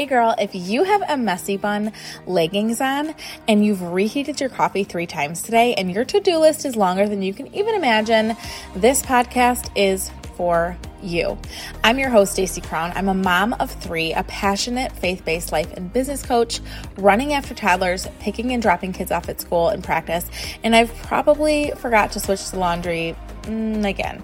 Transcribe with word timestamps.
Hey 0.00 0.06
girl, 0.06 0.34
if 0.38 0.54
you 0.54 0.84
have 0.84 1.02
a 1.10 1.18
messy 1.18 1.58
bun 1.58 1.92
leggings 2.26 2.80
on 2.80 3.14
and 3.46 3.62
you've 3.62 3.82
reheated 3.82 4.40
your 4.40 4.48
coffee 4.48 4.82
three 4.82 5.04
times 5.04 5.42
today 5.42 5.74
and 5.74 5.92
your 5.92 6.06
to 6.06 6.20
do 6.20 6.38
list 6.38 6.64
is 6.64 6.74
longer 6.74 7.06
than 7.06 7.20
you 7.20 7.34
can 7.34 7.54
even 7.54 7.74
imagine, 7.74 8.34
this 8.74 9.02
podcast 9.02 9.70
is 9.76 10.10
for 10.36 10.78
you. 11.02 11.36
I'm 11.84 11.98
your 11.98 12.08
host, 12.08 12.32
Stacey 12.32 12.62
Crown. 12.62 12.92
I'm 12.94 13.10
a 13.10 13.14
mom 13.14 13.52
of 13.60 13.70
three, 13.70 14.14
a 14.14 14.22
passionate 14.22 14.90
faith 14.92 15.22
based 15.26 15.52
life 15.52 15.70
and 15.74 15.92
business 15.92 16.24
coach, 16.24 16.60
running 16.96 17.34
after 17.34 17.52
toddlers, 17.52 18.08
picking 18.20 18.52
and 18.52 18.62
dropping 18.62 18.94
kids 18.94 19.12
off 19.12 19.28
at 19.28 19.38
school 19.38 19.68
and 19.68 19.84
practice, 19.84 20.30
and 20.64 20.74
I've 20.74 20.94
probably 21.02 21.72
forgot 21.76 22.12
to 22.12 22.20
switch 22.20 22.50
the 22.50 22.58
laundry 22.58 23.14
mm, 23.42 23.86
again. 23.86 24.22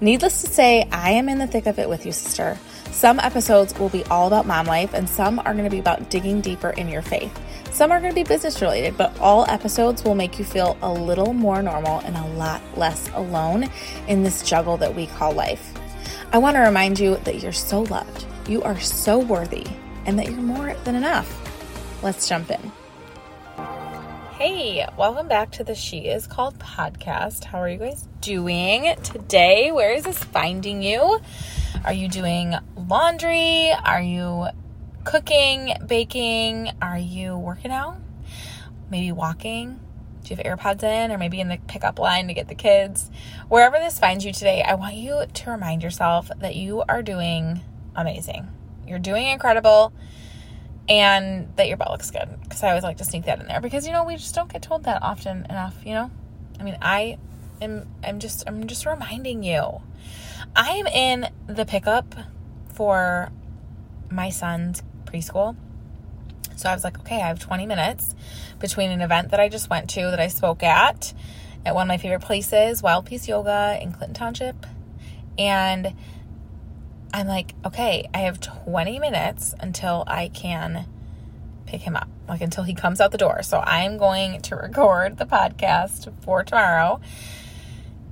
Needless 0.00 0.42
to 0.42 0.48
say, 0.48 0.88
I 0.90 1.12
am 1.12 1.28
in 1.28 1.38
the 1.38 1.46
thick 1.46 1.66
of 1.66 1.78
it 1.78 1.88
with 1.88 2.06
you, 2.06 2.10
sister. 2.10 2.58
Some 2.92 3.18
episodes 3.20 3.76
will 3.78 3.88
be 3.88 4.04
all 4.04 4.26
about 4.26 4.46
mom 4.46 4.66
life, 4.66 4.92
and 4.92 5.08
some 5.08 5.38
are 5.40 5.54
going 5.54 5.64
to 5.64 5.70
be 5.70 5.78
about 5.78 6.10
digging 6.10 6.42
deeper 6.42 6.70
in 6.70 6.88
your 6.88 7.00
faith. 7.00 7.36
Some 7.72 7.90
are 7.90 7.98
going 7.98 8.12
to 8.12 8.14
be 8.14 8.22
business 8.22 8.60
related, 8.60 8.98
but 8.98 9.18
all 9.18 9.46
episodes 9.48 10.04
will 10.04 10.14
make 10.14 10.38
you 10.38 10.44
feel 10.44 10.76
a 10.82 10.92
little 10.92 11.32
more 11.32 11.62
normal 11.62 12.00
and 12.00 12.14
a 12.16 12.26
lot 12.36 12.60
less 12.76 13.08
alone 13.14 13.70
in 14.08 14.22
this 14.22 14.42
juggle 14.42 14.76
that 14.76 14.94
we 14.94 15.06
call 15.06 15.32
life. 15.32 15.72
I 16.32 16.38
want 16.38 16.56
to 16.56 16.60
remind 16.60 17.00
you 17.00 17.16
that 17.24 17.42
you're 17.42 17.50
so 17.50 17.80
loved, 17.80 18.26
you 18.46 18.62
are 18.62 18.78
so 18.78 19.18
worthy, 19.18 19.66
and 20.04 20.18
that 20.18 20.26
you're 20.30 20.36
more 20.36 20.74
than 20.84 20.94
enough. 20.94 22.02
Let's 22.02 22.28
jump 22.28 22.50
in. 22.50 22.72
Hey, 24.34 24.86
welcome 24.98 25.28
back 25.28 25.50
to 25.52 25.64
the 25.64 25.74
She 25.74 26.00
Is 26.08 26.26
Called 26.26 26.58
podcast. 26.58 27.44
How 27.44 27.58
are 27.58 27.68
you 27.68 27.78
guys 27.78 28.06
doing 28.20 28.94
today? 29.02 29.72
Where 29.72 29.92
is 29.92 30.04
this 30.04 30.22
finding 30.22 30.82
you? 30.82 31.20
Are 31.84 31.92
you 31.92 32.08
doing 32.08 32.54
laundry? 32.88 33.72
Are 33.72 34.02
you 34.02 34.48
cooking, 35.04 35.74
baking? 35.86 36.70
Are 36.80 36.98
you 36.98 37.36
working 37.36 37.70
out? 37.70 37.96
Maybe 38.90 39.12
walking? 39.12 39.80
Do 40.22 40.34
you 40.34 40.36
have 40.36 40.58
AirPods 40.58 40.82
in 40.82 41.10
or 41.10 41.18
maybe 41.18 41.40
in 41.40 41.48
the 41.48 41.58
pickup 41.66 41.98
line 41.98 42.28
to 42.28 42.34
get 42.34 42.48
the 42.48 42.54
kids? 42.54 43.10
Wherever 43.48 43.78
this 43.78 43.98
finds 43.98 44.24
you 44.24 44.32
today, 44.32 44.62
I 44.62 44.74
want 44.74 44.94
you 44.94 45.24
to 45.32 45.50
remind 45.50 45.82
yourself 45.82 46.30
that 46.38 46.54
you 46.54 46.82
are 46.88 47.02
doing 47.02 47.60
amazing. 47.96 48.48
You're 48.86 48.98
doing 48.98 49.26
incredible 49.26 49.92
and 50.88 51.52
that 51.56 51.68
your 51.68 51.76
butt 51.76 51.90
looks 51.90 52.10
good. 52.10 52.28
Because 52.42 52.62
I 52.62 52.68
always 52.68 52.84
like 52.84 52.98
to 52.98 53.04
sneak 53.04 53.24
that 53.24 53.40
in 53.40 53.46
there 53.46 53.60
because 53.60 53.86
you 53.86 53.92
know 53.92 54.04
we 54.04 54.16
just 54.16 54.34
don't 54.34 54.52
get 54.52 54.62
told 54.62 54.84
that 54.84 55.02
often 55.02 55.46
enough. 55.46 55.74
You 55.84 55.94
know, 55.94 56.10
I 56.60 56.62
mean, 56.62 56.76
I 56.80 57.18
am. 57.60 57.88
I'm 58.04 58.18
just. 58.18 58.44
I'm 58.46 58.66
just 58.66 58.86
reminding 58.86 59.42
you. 59.42 59.80
I 60.54 60.72
am 60.72 60.86
in 60.86 61.28
the 61.46 61.64
pickup 61.64 62.14
for 62.72 63.30
my 64.10 64.30
son's 64.30 64.82
preschool. 65.04 65.56
So 66.56 66.68
I 66.68 66.74
was 66.74 66.84
like, 66.84 66.98
okay, 67.00 67.16
I 67.16 67.28
have 67.28 67.40
20 67.40 67.66
minutes 67.66 68.14
between 68.58 68.90
an 68.90 69.00
event 69.00 69.30
that 69.30 69.40
I 69.40 69.48
just 69.48 69.70
went 69.70 69.90
to 69.90 70.02
that 70.02 70.20
I 70.20 70.28
spoke 70.28 70.62
at 70.62 71.12
at 71.64 71.74
one 71.74 71.82
of 71.82 71.88
my 71.88 71.96
favorite 71.96 72.22
places, 72.22 72.82
Wild 72.82 73.06
Peace 73.06 73.28
Yoga 73.28 73.78
in 73.80 73.92
Clinton 73.92 74.14
Township. 74.14 74.66
And 75.38 75.94
I'm 77.14 77.26
like, 77.26 77.54
okay, 77.64 78.08
I 78.14 78.18
have 78.18 78.40
20 78.40 78.98
minutes 78.98 79.54
until 79.60 80.04
I 80.06 80.28
can 80.28 80.86
pick 81.66 81.82
him 81.82 81.96
up, 81.96 82.08
like 82.28 82.40
until 82.40 82.64
he 82.64 82.74
comes 82.74 83.00
out 83.00 83.12
the 83.12 83.18
door. 83.18 83.42
So 83.42 83.58
I'm 83.58 83.96
going 83.96 84.40
to 84.42 84.56
record 84.56 85.18
the 85.18 85.24
podcast 85.26 86.12
for 86.22 86.42
tomorrow 86.42 87.00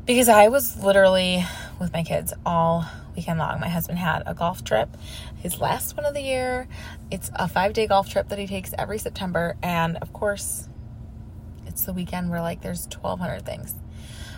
because 0.07 0.29
I 0.29 0.49
was 0.49 0.83
literally 0.83 1.45
with 1.81 1.93
my 1.93 2.05
kids 2.05 2.33
all 2.47 2.85
weekend 3.17 3.39
long. 3.39 3.59
My 3.59 3.69
husband 3.69 3.99
had 3.99 4.23
a 4.27 4.35
golf 4.35 4.63
trip, 4.63 4.97
his 5.39 5.61
last 5.61 5.97
one 5.97 6.07
of 6.07 6.15
the 6.15 6.21
year. 6.21 6.69
It's 7.11 7.31
a 7.35 7.49
five 7.49 7.73
day 7.73 7.87
golf 7.87 8.09
trip 8.09 8.29
that 8.29 8.39
he 8.39 8.47
takes 8.47 8.73
every 8.79 8.99
September. 8.99 9.57
And 9.63 9.97
of 9.97 10.13
course, 10.13 10.69
it's 11.67 11.85
the 11.85 11.93
weekend 11.93 12.31
where 12.31 12.43
like 12.43 12.61
there's 12.61 12.87
1,200 12.87 13.45
things. 13.45 13.75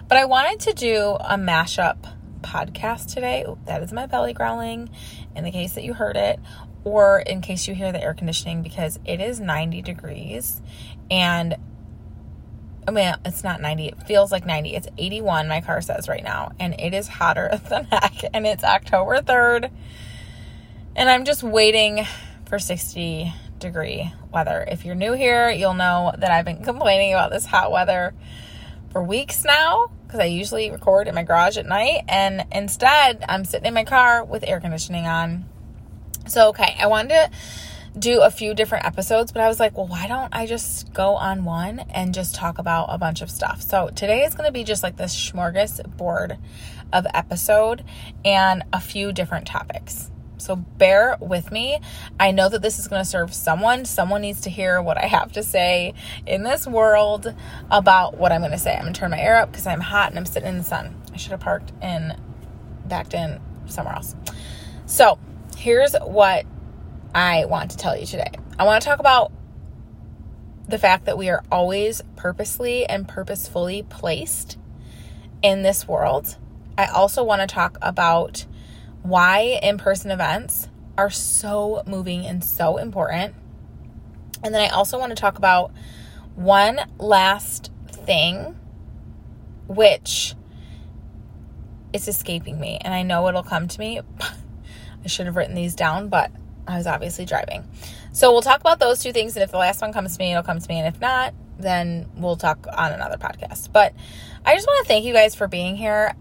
But 0.08 0.18
I 0.18 0.24
wanted 0.24 0.60
to 0.60 0.72
do 0.72 1.16
a 1.20 1.36
mashup 1.36 1.98
podcast 2.42 3.12
today. 3.12 3.44
Ooh, 3.46 3.58
that 3.66 3.82
is 3.82 3.92
my 3.92 4.06
belly 4.06 4.32
growling 4.32 4.90
in 5.34 5.44
the 5.44 5.50
case 5.50 5.72
that 5.72 5.84
you 5.84 5.94
heard 5.94 6.16
it, 6.16 6.38
or 6.84 7.20
in 7.20 7.40
case 7.40 7.68
you 7.68 7.74
hear 7.74 7.92
the 7.92 8.02
air 8.02 8.14
conditioning 8.14 8.62
because 8.62 8.98
it 9.04 9.20
is 9.20 9.40
90 9.40 9.82
degrees 9.82 10.60
and 11.10 11.56
I 12.86 12.90
mean, 12.90 13.14
it's 13.24 13.44
not 13.44 13.60
90. 13.60 13.88
It 13.88 14.02
feels 14.02 14.32
like 14.32 14.44
90. 14.44 14.74
It's 14.74 14.88
81, 14.98 15.48
my 15.48 15.60
car 15.60 15.80
says 15.80 16.08
right 16.08 16.22
now. 16.22 16.52
And 16.58 16.78
it 16.80 16.94
is 16.94 17.08
hotter 17.08 17.60
than 17.68 17.84
heck. 17.84 18.24
And 18.34 18.46
it's 18.46 18.64
October 18.64 19.20
3rd. 19.20 19.70
And 20.96 21.08
I'm 21.08 21.24
just 21.24 21.42
waiting 21.42 22.04
for 22.46 22.58
60 22.58 23.32
degree 23.58 24.12
weather. 24.32 24.64
If 24.68 24.84
you're 24.84 24.94
new 24.94 25.12
here, 25.12 25.48
you'll 25.50 25.74
know 25.74 26.12
that 26.18 26.30
I've 26.30 26.44
been 26.44 26.64
complaining 26.64 27.14
about 27.14 27.30
this 27.30 27.46
hot 27.46 27.70
weather 27.70 28.14
for 28.90 29.02
weeks 29.02 29.44
now 29.44 29.90
because 30.04 30.20
I 30.20 30.24
usually 30.24 30.70
record 30.70 31.08
in 31.08 31.14
my 31.14 31.22
garage 31.22 31.56
at 31.56 31.64
night. 31.64 32.02
And 32.08 32.44
instead, 32.52 33.24
I'm 33.28 33.44
sitting 33.44 33.66
in 33.66 33.74
my 33.74 33.84
car 33.84 34.24
with 34.24 34.44
air 34.46 34.60
conditioning 34.60 35.06
on. 35.06 35.46
So, 36.26 36.50
okay, 36.50 36.76
I 36.78 36.86
wanted 36.88 37.08
to 37.10 37.30
do 37.98 38.22
a 38.22 38.30
few 38.30 38.54
different 38.54 38.86
episodes, 38.86 39.32
but 39.32 39.42
I 39.42 39.48
was 39.48 39.60
like, 39.60 39.76
well, 39.76 39.86
why 39.86 40.06
don't 40.06 40.34
I 40.34 40.46
just 40.46 40.92
go 40.92 41.14
on 41.14 41.44
one 41.44 41.80
and 41.90 42.14
just 42.14 42.34
talk 42.34 42.58
about 42.58 42.86
a 42.88 42.98
bunch 42.98 43.20
of 43.20 43.30
stuff? 43.30 43.62
So 43.62 43.88
today 43.88 44.24
is 44.24 44.34
going 44.34 44.48
to 44.48 44.52
be 44.52 44.64
just 44.64 44.82
like 44.82 44.96
this 44.96 45.14
smorgasbord 45.14 46.38
of 46.92 47.06
episode 47.12 47.84
and 48.24 48.62
a 48.72 48.80
few 48.80 49.12
different 49.12 49.46
topics. 49.46 50.10
So 50.38 50.56
bear 50.56 51.16
with 51.20 51.52
me. 51.52 51.80
I 52.18 52.32
know 52.32 52.48
that 52.48 52.62
this 52.62 52.78
is 52.78 52.88
going 52.88 53.00
to 53.00 53.08
serve 53.08 53.32
someone. 53.32 53.84
Someone 53.84 54.22
needs 54.22 54.40
to 54.42 54.50
hear 54.50 54.82
what 54.82 54.98
I 54.98 55.06
have 55.06 55.32
to 55.32 55.42
say 55.42 55.94
in 56.26 56.42
this 56.42 56.66
world 56.66 57.32
about 57.70 58.16
what 58.16 58.32
I'm 58.32 58.40
going 58.40 58.50
to 58.52 58.58
say. 58.58 58.74
I'm 58.74 58.82
going 58.82 58.92
to 58.92 58.98
turn 58.98 59.12
my 59.12 59.20
air 59.20 59.36
up 59.36 59.52
because 59.52 59.66
I'm 59.66 59.80
hot 59.80 60.10
and 60.10 60.18
I'm 60.18 60.26
sitting 60.26 60.48
in 60.48 60.58
the 60.58 60.64
sun. 60.64 61.00
I 61.12 61.16
should 61.16 61.30
have 61.30 61.40
parked 61.40 61.72
and 61.80 62.16
backed 62.86 63.14
in 63.14 63.40
somewhere 63.66 63.94
else. 63.94 64.16
So 64.86 65.18
here's 65.56 65.94
what 65.94 66.44
I 67.14 67.44
want 67.44 67.72
to 67.72 67.76
tell 67.76 67.96
you 67.96 68.06
today. 68.06 68.30
I 68.58 68.64
want 68.64 68.82
to 68.82 68.88
talk 68.88 68.98
about 68.98 69.32
the 70.68 70.78
fact 70.78 71.04
that 71.04 71.18
we 71.18 71.28
are 71.28 71.42
always 71.50 72.02
purposely 72.16 72.86
and 72.86 73.06
purposefully 73.06 73.82
placed 73.82 74.58
in 75.42 75.62
this 75.62 75.86
world. 75.86 76.36
I 76.78 76.86
also 76.86 77.22
want 77.22 77.40
to 77.42 77.46
talk 77.46 77.76
about 77.82 78.46
why 79.02 79.58
in 79.62 79.76
person 79.76 80.10
events 80.10 80.68
are 80.96 81.10
so 81.10 81.82
moving 81.86 82.24
and 82.24 82.42
so 82.42 82.78
important. 82.78 83.34
And 84.42 84.54
then 84.54 84.62
I 84.62 84.68
also 84.68 84.98
want 84.98 85.10
to 85.10 85.20
talk 85.20 85.36
about 85.36 85.72
one 86.34 86.80
last 86.98 87.70
thing, 87.88 88.58
which 89.66 90.34
is 91.92 92.08
escaping 92.08 92.58
me. 92.58 92.78
And 92.80 92.94
I 92.94 93.02
know 93.02 93.28
it'll 93.28 93.42
come 93.42 93.68
to 93.68 93.78
me. 93.78 94.00
I 95.04 95.08
should 95.08 95.26
have 95.26 95.36
written 95.36 95.54
these 95.54 95.74
down, 95.74 96.08
but 96.08 96.30
I 96.66 96.76
was 96.76 96.86
obviously 96.86 97.24
driving. 97.24 97.66
So 98.12 98.32
we'll 98.32 98.42
talk 98.42 98.60
about 98.60 98.78
those 98.78 99.02
two 99.02 99.12
things. 99.12 99.36
And 99.36 99.42
if 99.42 99.50
the 99.50 99.58
last 99.58 99.80
one 99.80 99.92
comes 99.92 100.16
to 100.16 100.22
me, 100.22 100.30
it'll 100.30 100.42
come 100.42 100.60
to 100.60 100.68
me. 100.68 100.78
And 100.78 100.94
if 100.94 101.00
not, 101.00 101.34
then 101.58 102.08
we'll 102.16 102.36
talk 102.36 102.66
on 102.72 102.92
another 102.92 103.16
podcast. 103.16 103.72
But 103.72 103.94
I 104.44 104.54
just 104.54 104.66
want 104.66 104.86
to 104.86 104.88
thank 104.88 105.04
you 105.04 105.12
guys 105.12 105.34
for 105.34 105.48
being 105.48 105.76
here. 105.76 106.14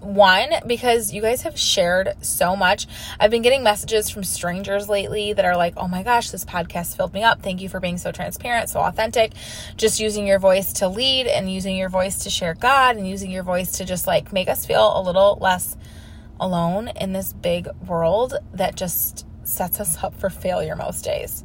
One, 0.00 0.48
because 0.66 1.12
you 1.12 1.22
guys 1.22 1.42
have 1.42 1.56
shared 1.56 2.14
so 2.22 2.56
much. 2.56 2.88
I've 3.20 3.30
been 3.30 3.42
getting 3.42 3.62
messages 3.62 4.10
from 4.10 4.24
strangers 4.24 4.88
lately 4.88 5.32
that 5.32 5.44
are 5.44 5.56
like, 5.56 5.74
oh 5.76 5.86
my 5.86 6.02
gosh, 6.02 6.30
this 6.30 6.44
podcast 6.44 6.96
filled 6.96 7.14
me 7.14 7.22
up. 7.22 7.40
Thank 7.40 7.60
you 7.60 7.68
for 7.68 7.78
being 7.78 7.98
so 7.98 8.10
transparent, 8.10 8.68
so 8.68 8.80
authentic. 8.80 9.32
Just 9.76 10.00
using 10.00 10.26
your 10.26 10.40
voice 10.40 10.72
to 10.74 10.88
lead 10.88 11.28
and 11.28 11.52
using 11.52 11.76
your 11.76 11.88
voice 11.88 12.24
to 12.24 12.30
share 12.30 12.54
God 12.54 12.96
and 12.96 13.08
using 13.08 13.30
your 13.30 13.44
voice 13.44 13.72
to 13.78 13.84
just 13.84 14.08
like 14.08 14.32
make 14.32 14.48
us 14.48 14.66
feel 14.66 14.98
a 14.98 15.00
little 15.00 15.38
less 15.40 15.76
alone 16.40 16.88
in 16.88 17.12
this 17.12 17.32
big 17.32 17.68
world 17.86 18.34
that 18.52 18.74
just 18.74 19.24
sets 19.52 19.80
us 19.80 20.02
up 20.02 20.14
for 20.14 20.30
failure 20.30 20.74
most 20.74 21.04
days. 21.04 21.44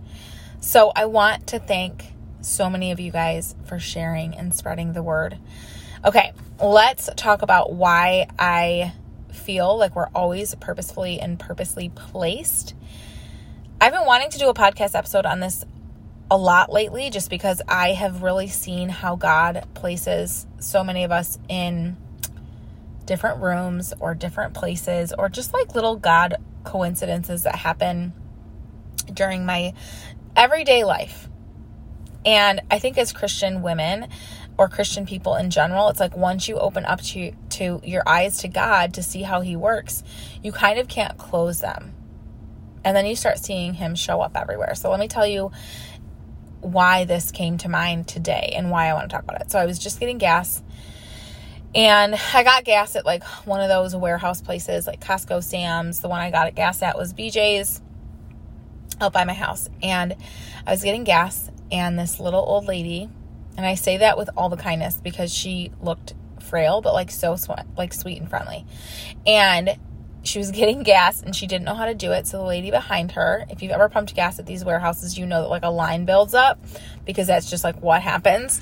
So 0.60 0.92
I 0.96 1.06
want 1.06 1.48
to 1.48 1.60
thank 1.60 2.14
so 2.42 2.70
many 2.70 2.92
of 2.92 3.00
you 3.00 3.12
guys 3.12 3.56
for 3.66 3.80
sharing 3.80 4.36
and 4.36 4.54
spreading 4.56 4.94
the 4.94 5.04
word. 5.04 5.38
Okay, 6.06 6.32
let's 6.62 7.10
talk 7.16 7.42
about 7.42 7.74
why 7.74 8.28
I 8.40 8.94
feel 9.32 9.78
like 9.78 9.96
we're 9.96 10.10
always 10.16 10.56
purposefully 10.56 11.20
and 11.20 11.40
purposely 11.40 11.90
placed. 11.90 12.74
I've 13.80 13.94
been 13.94 14.06
wanting 14.06 14.30
to 14.32 14.40
do 14.40 14.50
a 14.50 14.54
podcast 14.54 14.96
episode 14.96 15.26
on 15.26 15.40
this 15.40 15.64
a 16.30 16.38
lot 16.38 16.72
lately 16.72 17.10
just 17.10 17.30
because 17.30 17.62
I 17.68 17.94
have 17.94 18.24
really 18.24 18.48
seen 18.48 18.90
how 18.90 19.16
God 19.16 19.66
places 19.74 20.46
so 20.60 20.84
many 20.84 21.04
of 21.04 21.12
us 21.12 21.38
in 21.48 21.96
different 23.06 23.42
rooms 23.42 23.94
or 24.00 24.14
different 24.14 24.54
places 24.54 25.14
or 25.18 25.30
just 25.30 25.54
like 25.54 25.74
little 25.74 25.96
God 25.96 26.36
coincidences 26.68 27.44
that 27.44 27.56
happen 27.56 28.14
during 29.14 29.46
my 29.46 29.74
everyday 30.36 30.84
life. 30.84 31.30
And 32.26 32.62
I 32.70 32.80
think 32.80 32.98
as 32.98 33.14
Christian 33.14 33.62
women 33.62 34.10
or 34.58 34.68
Christian 34.68 35.06
people 35.06 35.36
in 35.36 35.50
general, 35.50 35.90
it's 35.90 36.00
like 36.00 36.18
once 36.18 36.48
you 36.50 36.58
open 36.60 36.86
up 36.86 37.02
to 37.02 37.32
to 37.52 37.82
your 37.84 38.04
eyes 38.08 38.40
to 38.40 38.50
God 38.50 38.96
to 38.96 39.04
see 39.04 39.24
how 39.24 39.42
he 39.42 39.56
works, 39.56 40.04
you 40.44 40.52
kind 40.52 40.80
of 40.80 40.88
can't 40.88 41.18
close 41.18 41.62
them 41.62 41.94
And 42.84 42.96
then 42.96 43.06
you 43.06 43.18
start 43.18 43.38
seeing 43.40 43.74
him 43.74 43.96
show 43.96 44.22
up 44.22 44.38
everywhere. 44.38 44.76
So 44.76 44.90
let 44.90 45.00
me 45.00 45.10
tell 45.10 45.28
you 45.28 45.52
why 46.62 47.06
this 47.06 47.32
came 47.32 47.58
to 47.60 47.70
mind 47.70 48.08
today 48.08 48.54
and 48.56 48.72
why 48.72 48.88
I 48.88 48.94
want 48.94 49.10
to 49.10 49.14
talk 49.16 49.24
about 49.24 49.42
it. 49.42 49.52
So 49.52 49.60
I 49.60 49.66
was 49.66 49.78
just 49.80 50.00
getting 50.00 50.18
gas 50.18 50.64
and 51.78 52.16
I 52.34 52.44
got 52.44 52.64
gas 52.64 52.96
at 52.96 53.06
like 53.06 53.24
one 53.46 53.62
of 53.62 53.70
those 53.70 53.96
warehouse 53.96 54.42
places 54.42 54.88
like 54.88 55.00
Costco, 55.00 55.44
Sam's. 55.44 56.00
The 56.00 56.08
one 56.08 56.20
I 56.20 56.32
got 56.32 56.48
at 56.48 56.56
gas 56.56 56.82
at 56.82 56.98
was 56.98 57.14
BJ's 57.14 57.82
out 59.00 59.14
by 59.14 59.24
my 59.26 59.34
house. 59.34 59.70
And 59.84 60.16
I 60.66 60.72
was 60.72 60.84
getting 60.84 61.04
gas 61.04 61.52
and 61.72 62.00
this 62.00 62.20
little 62.20 62.40
old 62.40 62.66
lady, 62.66 63.10
and 63.58 63.66
I 63.66 63.76
say 63.76 63.98
that 63.98 64.18
with 64.18 64.30
all 64.36 64.50
the 64.50 64.58
kindness 64.58 65.00
because 65.02 65.32
she 65.32 65.72
looked 65.80 66.16
frail, 66.42 66.82
but 66.82 66.94
like 66.94 67.12
so 67.12 67.36
sweet, 67.36 67.60
like 67.78 67.94
sweet 67.94 68.20
and 68.20 68.30
friendly. 68.30 68.66
And 69.28 69.78
she 70.28 70.40
was 70.40 70.52
getting 70.52 70.84
gas 70.84 71.22
and 71.22 71.36
she 71.36 71.48
didn't 71.48 71.66
know 71.66 71.74
how 71.74 71.86
to 71.86 71.96
do 71.96 72.12
it. 72.12 72.28
So 72.28 72.38
the 72.38 72.44
lady 72.44 72.70
behind 72.72 73.14
her, 73.14 73.46
if 73.50 73.62
you've 73.62 73.72
ever 73.72 73.90
pumped 73.90 74.16
gas 74.16 74.40
at 74.40 74.46
these 74.46 74.66
warehouses, 74.66 75.18
you 75.18 75.26
know 75.26 75.42
that 75.42 75.48
like 75.48 75.64
a 75.64 75.70
line 75.70 76.06
builds 76.06 76.34
up 76.34 76.60
because 77.06 77.28
that's 77.28 77.50
just 77.50 77.64
like 77.64 77.82
what 77.82 78.02
happens. 78.02 78.62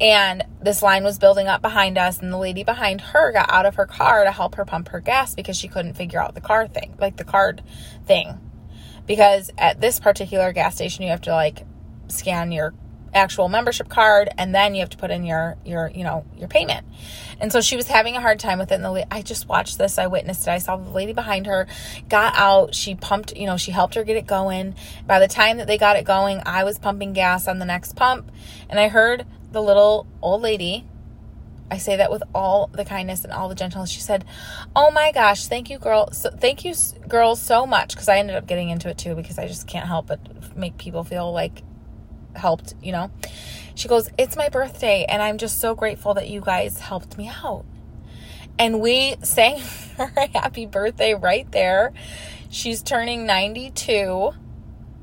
And 0.00 0.44
this 0.60 0.82
line 0.82 1.04
was 1.04 1.18
building 1.18 1.46
up 1.46 1.62
behind 1.62 1.98
us, 1.98 2.20
and 2.20 2.32
the 2.32 2.38
lady 2.38 2.64
behind 2.64 3.00
her 3.00 3.30
got 3.32 3.50
out 3.50 3.66
of 3.66 3.76
her 3.76 3.86
car 3.86 4.24
to 4.24 4.32
help 4.32 4.56
her 4.56 4.64
pump 4.64 4.88
her 4.88 5.00
gas 5.00 5.34
because 5.34 5.56
she 5.56 5.68
couldn't 5.68 5.94
figure 5.94 6.20
out 6.20 6.34
the 6.34 6.40
car 6.40 6.66
thing, 6.66 6.96
like 6.98 7.16
the 7.16 7.24
card 7.24 7.62
thing. 8.06 8.40
Because 9.06 9.50
at 9.58 9.80
this 9.80 10.00
particular 10.00 10.52
gas 10.52 10.76
station, 10.76 11.04
you 11.04 11.10
have 11.10 11.20
to 11.22 11.32
like 11.32 11.64
scan 12.08 12.52
your 12.52 12.74
actual 13.14 13.48
membership 13.48 13.88
card 13.88 14.28
and 14.38 14.54
then 14.54 14.74
you 14.74 14.80
have 14.80 14.90
to 14.90 14.96
put 14.96 15.10
in 15.10 15.24
your 15.24 15.56
your 15.64 15.90
you 15.94 16.02
know 16.02 16.24
your 16.36 16.48
payment 16.48 16.86
and 17.40 17.52
so 17.52 17.60
she 17.60 17.76
was 17.76 17.86
having 17.88 18.16
a 18.16 18.20
hard 18.20 18.38
time 18.38 18.58
with 18.58 18.72
it 18.72 18.76
and 18.76 18.84
the 18.84 19.14
i 19.14 19.20
just 19.20 19.48
watched 19.48 19.78
this 19.78 19.98
i 19.98 20.06
witnessed 20.06 20.42
it 20.42 20.50
i 20.50 20.58
saw 20.58 20.76
the 20.76 20.90
lady 20.90 21.12
behind 21.12 21.46
her 21.46 21.66
got 22.08 22.34
out 22.36 22.74
she 22.74 22.94
pumped 22.94 23.36
you 23.36 23.46
know 23.46 23.56
she 23.56 23.70
helped 23.70 23.94
her 23.94 24.04
get 24.04 24.16
it 24.16 24.26
going 24.26 24.74
by 25.06 25.18
the 25.18 25.28
time 25.28 25.58
that 25.58 25.66
they 25.66 25.76
got 25.76 25.96
it 25.96 26.04
going 26.04 26.40
i 26.46 26.64
was 26.64 26.78
pumping 26.78 27.12
gas 27.12 27.46
on 27.46 27.58
the 27.58 27.66
next 27.66 27.96
pump 27.96 28.30
and 28.68 28.80
i 28.80 28.88
heard 28.88 29.26
the 29.50 29.62
little 29.62 30.06
old 30.22 30.40
lady 30.40 30.86
I 31.70 31.78
say 31.78 31.96
that 31.96 32.10
with 32.10 32.22
all 32.34 32.68
the 32.70 32.84
kindness 32.84 33.24
and 33.24 33.32
all 33.32 33.48
the 33.48 33.54
gentleness. 33.54 33.88
She 33.88 34.00
said, 34.00 34.26
"Oh 34.76 34.90
my 34.90 35.10
gosh, 35.10 35.46
thank 35.46 35.70
you, 35.70 35.78
girl. 35.78 36.12
So, 36.12 36.28
thank 36.28 36.66
you, 36.66 36.74
girls, 37.08 37.40
so 37.40 37.64
much." 37.64 37.94
Because 37.94 38.10
I 38.10 38.18
ended 38.18 38.36
up 38.36 38.46
getting 38.46 38.68
into 38.68 38.90
it 38.90 38.98
too 38.98 39.14
because 39.14 39.38
I 39.38 39.48
just 39.48 39.66
can't 39.66 39.86
help 39.86 40.08
but 40.08 40.54
make 40.54 40.76
people 40.76 41.02
feel 41.02 41.32
like 41.32 41.62
helped, 42.34 42.74
you 42.82 42.92
know. 42.92 43.10
She 43.74 43.88
goes, 43.88 44.08
It's 44.18 44.36
my 44.36 44.48
birthday, 44.48 45.04
and 45.08 45.22
I'm 45.22 45.38
just 45.38 45.60
so 45.60 45.74
grateful 45.74 46.14
that 46.14 46.28
you 46.28 46.40
guys 46.40 46.78
helped 46.78 47.16
me 47.16 47.28
out. 47.28 47.64
And 48.58 48.80
we 48.80 49.16
sang 49.22 49.60
her 49.96 50.12
happy 50.34 50.66
birthday 50.66 51.14
right 51.14 51.50
there. 51.52 51.92
She's 52.50 52.82
turning 52.82 53.26
92. 53.26 54.32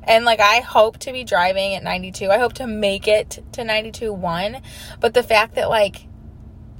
And 0.03 0.25
like, 0.25 0.39
I 0.39 0.61
hope 0.61 0.97
to 0.99 1.11
be 1.11 1.23
driving 1.23 1.75
at 1.75 1.83
92. 1.83 2.29
I 2.29 2.37
hope 2.37 2.53
to 2.53 2.67
make 2.67 3.07
it 3.07 3.43
to 3.53 3.63
92 3.63 4.13
one. 4.13 4.61
But 4.99 5.13
the 5.13 5.23
fact 5.23 5.55
that, 5.55 5.69
like, 5.69 6.07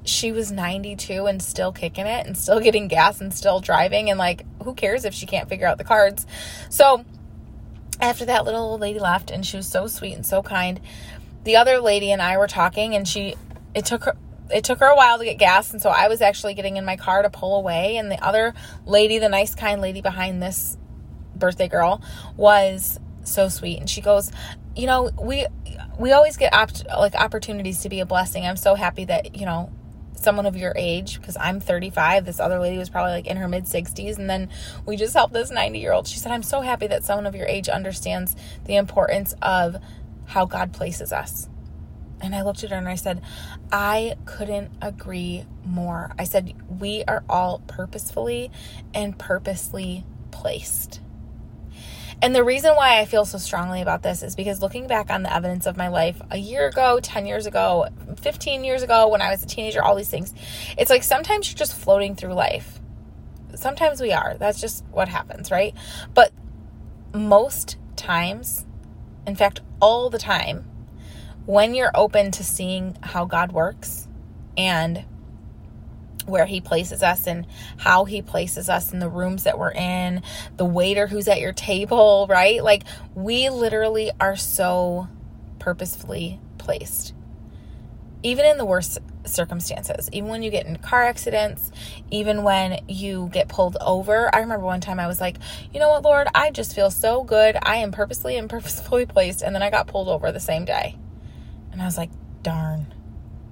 she 0.04 0.32
was 0.32 0.52
92 0.52 1.26
and 1.26 1.42
still 1.42 1.72
kicking 1.72 2.08
it 2.08 2.26
and 2.26 2.38
still 2.38 2.60
getting 2.60 2.88
gas 2.88 3.22
and 3.22 3.34
still 3.34 3.60
driving, 3.60 4.10
and 4.10 4.18
like, 4.18 4.46
who 4.64 4.74
cares 4.74 5.06
if 5.06 5.14
she 5.14 5.26
can't 5.26 5.50
figure 5.50 5.68
out 5.68 5.78
the 5.78 5.84
cards? 5.84 6.26
So, 6.70 7.06
after 8.00 8.26
that 8.26 8.46
little 8.46 8.62
old 8.62 8.82
lady 8.82 9.00
left 9.00 9.32
and 9.32 9.46
she 9.46 9.58
was 9.58 9.68
so 9.68 9.88
sweet 9.88 10.14
and 10.14 10.26
so 10.26 10.42
kind. 10.42 10.80
The 11.44 11.56
other 11.56 11.80
lady 11.80 12.12
and 12.12 12.22
i 12.22 12.38
were 12.38 12.48
talking 12.48 12.96
and 12.96 13.08
she 13.08 13.36
it 13.74 13.86
took 13.86 14.04
her 14.04 14.18
it 14.52 14.64
took 14.64 14.80
her 14.80 14.88
a 14.88 14.96
while 14.96 15.18
to 15.18 15.26
get 15.26 15.38
gas 15.38 15.72
and 15.72 15.82
so 15.82 15.90
i 15.90 16.08
was 16.08 16.22
actually 16.22 16.54
getting 16.54 16.76
in 16.78 16.84
my 16.84 16.98
car 16.98 17.22
to 17.22 17.30
pull 17.30 17.56
away 17.56 17.98
and 17.98 18.12
the 18.12 18.22
other 18.24 18.54
lady 18.86 19.20
the 19.20 19.30
nice 19.30 19.56
kind 19.56 19.80
lady 19.80 20.02
behind 20.02 20.44
this 20.44 20.78
birthday 21.36 21.68
girl 21.68 22.02
was 22.36 23.00
so 23.24 23.48
sweet 23.48 23.80
and 23.80 23.90
she 23.90 24.02
goes 24.02 24.32
you 24.76 24.86
know 24.86 25.12
we 25.20 25.46
we 26.00 26.14
always 26.14 26.38
get 26.38 26.54
opt- 26.54 26.86
like 26.88 27.14
opportunities 27.14 27.82
to 27.82 27.90
be 27.90 28.00
a 28.00 28.06
blessing. 28.06 28.46
I'm 28.46 28.56
so 28.56 28.76
happy 28.76 29.06
that 29.06 29.36
you 29.36 29.46
know 29.46 29.72
someone 30.16 30.46
of 30.46 30.56
your 30.56 30.74
age 30.76 31.20
because 31.20 31.38
I'm 31.40 31.60
35. 31.60 32.26
This 32.26 32.40
other 32.40 32.60
lady 32.60 32.78
was 32.78 32.90
probably 32.90 33.14
like 33.14 33.28
in 33.28 33.38
her 33.38 33.48
mid 33.48 33.66
60s. 33.66 34.18
And 34.18 34.30
then 34.30 34.50
we 34.86 34.98
just 34.98 35.14
helped 35.14 35.34
this 35.34 35.52
90 35.52 35.80
year 35.80 35.94
old. 35.94 36.08
She 36.08 36.20
said, 36.20 36.32
I'm 36.32 36.44
so 36.44 36.62
happy 36.62 36.88
that 36.88 37.04
someone 37.04 37.26
of 37.26 37.36
your 37.36 37.48
age 37.48 37.70
understands 37.70 38.36
the 38.66 38.76
importance 38.76 39.34
of 39.42 39.78
how 40.26 40.46
God 40.46 40.74
places 40.74 41.12
us. 41.12 41.50
And 42.22 42.36
I 42.36 42.44
looked 42.44 42.64
at 42.64 42.72
her 42.72 42.78
and 42.78 42.90
I 42.90 42.96
said, 42.96 43.22
I 43.72 44.16
couldn't 44.26 44.72
agree 44.82 45.46
more. 45.64 46.12
I 46.20 46.26
said, 46.26 46.54
we 46.68 47.04
are 47.08 47.24
all 47.30 47.60
purposefully 47.68 48.52
and 48.94 49.18
purposely 49.18 50.06
placed. 50.32 51.00
And 52.22 52.36
the 52.36 52.44
reason 52.44 52.76
why 52.76 53.00
I 53.00 53.06
feel 53.06 53.24
so 53.24 53.38
strongly 53.38 53.82
about 53.82 54.04
this 54.04 54.24
is 54.24 54.36
because 54.36 54.62
looking 54.62 54.88
back 54.88 55.10
on 55.10 55.24
the 55.24 55.34
evidence 55.34 55.66
of 55.66 55.78
my 55.78 55.88
life 55.88 56.22
a 56.32 56.38
year 56.38 56.68
ago, 56.68 57.00
10 57.02 57.26
years 57.26 57.46
ago, 57.46 57.88
15 58.22 58.64
years 58.66 58.84
ago, 58.84 59.08
when 59.08 59.22
I 59.22 59.30
was 59.30 59.42
a 59.42 59.48
teenager, 59.48 59.82
all 59.82 59.96
these 59.96 60.10
things, 60.10 60.34
it's 60.78 60.90
like 60.90 61.04
sometimes 61.04 61.50
you're 61.50 61.58
just 61.58 61.74
floating 61.74 62.16
through 62.16 62.34
life. 62.34 62.82
Sometimes 63.56 64.02
we 64.02 64.12
are. 64.12 64.36
That's 64.38 64.60
just 64.60 64.84
what 64.92 65.08
happens, 65.08 65.50
right? 65.50 65.74
But 66.14 66.34
most 67.14 67.78
times, 67.96 68.66
in 69.26 69.36
fact, 69.36 69.62
all 69.82 70.10
the 70.10 70.20
time, 70.20 70.70
when 71.46 71.74
you're 71.74 71.92
open 71.96 72.32
to 72.32 72.44
seeing 72.44 72.98
how 73.02 73.26
God 73.26 73.54
works 73.54 74.08
and 74.58 75.06
where 76.30 76.46
he 76.46 76.62
places 76.62 77.04
us 77.04 77.28
and 77.28 77.46
how 77.78 78.06
he 78.06 78.22
places 78.22 78.70
us 78.70 78.94
in 78.94 79.00
the 79.00 79.10
rooms 79.10 79.44
that 79.44 79.58
we're 79.58 79.72
in, 79.72 80.22
the 80.58 80.66
waiter 80.66 81.08
who's 81.08 81.28
at 81.28 81.40
your 81.40 81.54
table, 81.54 82.28
right? 82.30 82.64
Like 82.64 82.84
we 83.16 83.50
literally 83.50 84.12
are 84.20 84.36
so 84.36 85.08
purposefully 85.60 86.40
placed. 86.58 87.14
Even 88.22 88.46
in 88.46 88.58
the 88.58 88.66
worst 88.66 89.00
circumstances, 89.26 90.10
even 90.12 90.30
when 90.30 90.44
you 90.44 90.52
get 90.52 90.66
in 90.66 90.76
car 90.78 91.06
accidents, 91.06 91.72
even 92.12 92.44
when 92.44 92.84
you 92.88 93.30
get 93.32 93.48
pulled 93.48 93.78
over. 93.80 94.34
I 94.34 94.40
remember 94.40 94.66
one 94.66 94.82
time 94.82 95.00
I 95.00 95.08
was 95.08 95.22
like, 95.22 95.38
you 95.74 95.80
know 95.80 95.90
what, 95.90 96.04
Lord, 96.04 96.28
I 96.36 96.52
just 96.52 96.76
feel 96.76 96.92
so 96.92 97.24
good. 97.24 97.58
I 97.62 97.78
am 97.78 97.92
purposely 97.92 98.38
and 98.38 98.50
purposefully 98.50 99.06
placed. 99.06 99.42
And 99.42 99.56
then 99.56 99.64
I 99.64 99.70
got 99.70 99.88
pulled 99.88 100.10
over 100.10 100.32
the 100.32 100.40
same 100.40 100.66
day. 100.66 100.98
And 101.72 101.82
I 101.82 101.86
was 101.86 101.98
like, 101.98 102.10
darn 102.44 102.94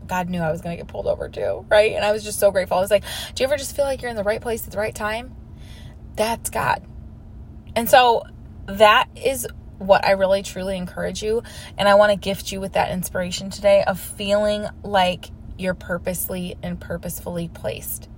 God 0.08 0.30
knew 0.30 0.40
I 0.40 0.52
was 0.52 0.62
going 0.62 0.78
to 0.78 0.84
get 0.84 0.92
pulled 0.92 1.08
over 1.08 1.30
too, 1.30 1.66
right? 1.70 1.94
And 1.94 2.04
I 2.04 2.12
was 2.12 2.24
just 2.24 2.40
so 2.40 2.52
grateful. 2.52 2.78
I 2.78 2.82
was 2.82 2.92
like, 2.92 3.04
do 3.36 3.44
you 3.44 3.48
ever 3.48 3.58
just 3.58 3.76
feel 3.76 3.86
like 3.86 4.02
you're 4.02 4.12
in 4.12 4.18
the 4.18 4.24
right 4.24 4.42
place 4.42 4.66
at 4.66 4.72
the 4.72 4.78
right 4.78 4.96
time? 4.96 5.36
That's 6.16 6.50
God. 6.50 6.84
And 7.76 7.90
so 7.90 8.24
that 8.66 9.08
is 9.16 9.48
what 9.78 10.06
I 10.06 10.12
really 10.12 10.44
truly 10.44 10.78
encourage 10.78 11.22
you. 11.22 11.44
And 11.78 11.88
I 11.88 11.96
want 11.96 12.12
to 12.12 12.16
gift 12.16 12.52
you 12.52 12.60
with 12.60 12.74
that 12.74 12.92
inspiration 12.92 13.50
today 13.50 13.84
of 13.86 14.00
feeling 14.00 14.68
like 14.84 15.30
you're 15.58 15.74
purposely 15.74 16.56
and 16.64 16.80
purposefully 16.80 17.48
placed. 17.48 18.10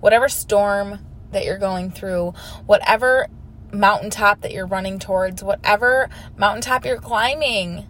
Whatever 0.00 0.28
storm 0.28 1.04
that 1.32 1.44
you're 1.44 1.58
going 1.58 1.90
through, 1.90 2.34
whatever 2.66 3.28
mountaintop 3.72 4.40
that 4.40 4.52
you're 4.52 4.66
running 4.66 4.98
towards, 4.98 5.42
whatever 5.42 6.08
mountaintop 6.36 6.84
you're 6.84 6.98
climbing, 6.98 7.86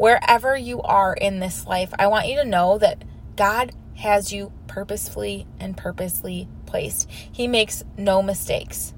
wherever 0.00 0.56
you 0.56 0.80
are 0.80 1.12
in 1.12 1.40
this 1.40 1.66
life, 1.66 1.92
I 1.98 2.06
want 2.06 2.26
you 2.26 2.36
to 2.36 2.44
know 2.44 2.78
that 2.78 3.04
God 3.36 3.72
has 3.96 4.32
you 4.32 4.50
purposefully 4.66 5.46
and 5.60 5.76
purposely 5.76 6.48
placed. 6.64 7.06
He 7.10 7.46
makes 7.46 7.84
no 7.98 8.22
mistakes. 8.22 8.94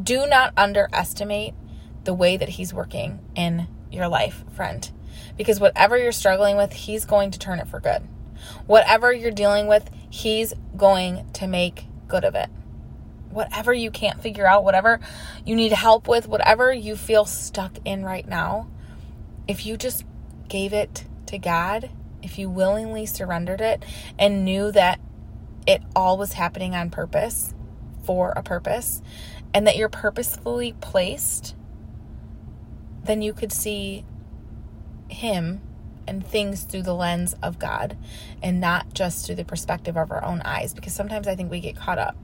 Do 0.00 0.28
not 0.28 0.52
underestimate 0.56 1.54
the 2.04 2.14
way 2.14 2.36
that 2.36 2.50
He's 2.50 2.72
working 2.72 3.18
in 3.34 3.66
your 3.90 4.06
life, 4.06 4.44
friend. 4.54 4.88
Because 5.36 5.58
whatever 5.58 5.98
you're 5.98 6.12
struggling 6.12 6.56
with, 6.56 6.72
He's 6.72 7.04
going 7.04 7.32
to 7.32 7.38
turn 7.40 7.58
it 7.58 7.66
for 7.66 7.80
good. 7.80 8.06
Whatever 8.64 9.12
you're 9.12 9.32
dealing 9.32 9.66
with, 9.66 9.90
He's 10.08 10.54
going 10.76 11.28
to 11.32 11.48
make 11.48 11.86
good 12.06 12.22
of 12.22 12.36
it. 12.36 12.48
Whatever 13.30 13.74
you 13.74 13.90
can't 13.90 14.22
figure 14.22 14.46
out, 14.46 14.62
whatever 14.62 15.00
you 15.44 15.56
need 15.56 15.72
help 15.72 16.06
with, 16.06 16.28
whatever 16.28 16.72
you 16.72 16.94
feel 16.94 17.24
stuck 17.24 17.78
in 17.84 18.04
right 18.04 18.26
now, 18.28 18.68
if 19.48 19.66
you 19.66 19.76
just 19.76 20.04
gave 20.48 20.72
it 20.72 21.04
to 21.26 21.38
God, 21.38 21.90
if 22.22 22.38
you 22.38 22.50
willingly 22.50 23.06
surrendered 23.06 23.60
it 23.60 23.84
and 24.18 24.44
knew 24.44 24.72
that 24.72 25.00
it 25.66 25.82
all 25.94 26.16
was 26.16 26.32
happening 26.32 26.74
on 26.74 26.90
purpose 26.90 27.54
for 28.04 28.32
a 28.36 28.42
purpose 28.42 29.02
and 29.52 29.66
that 29.66 29.76
you're 29.76 29.88
purposefully 29.88 30.74
placed, 30.80 31.54
then 33.04 33.22
you 33.22 33.32
could 33.32 33.52
see 33.52 34.04
Him 35.08 35.60
and 36.06 36.26
things 36.26 36.62
through 36.62 36.82
the 36.82 36.94
lens 36.94 37.34
of 37.42 37.58
God 37.58 37.96
and 38.42 38.60
not 38.60 38.94
just 38.94 39.26
through 39.26 39.34
the 39.34 39.44
perspective 39.44 39.96
of 39.96 40.10
our 40.10 40.24
own 40.24 40.40
eyes 40.44 40.72
because 40.72 40.94
sometimes 40.94 41.28
I 41.28 41.34
think 41.34 41.50
we 41.50 41.60
get 41.60 41.76
caught 41.76 41.98
up. 41.98 42.16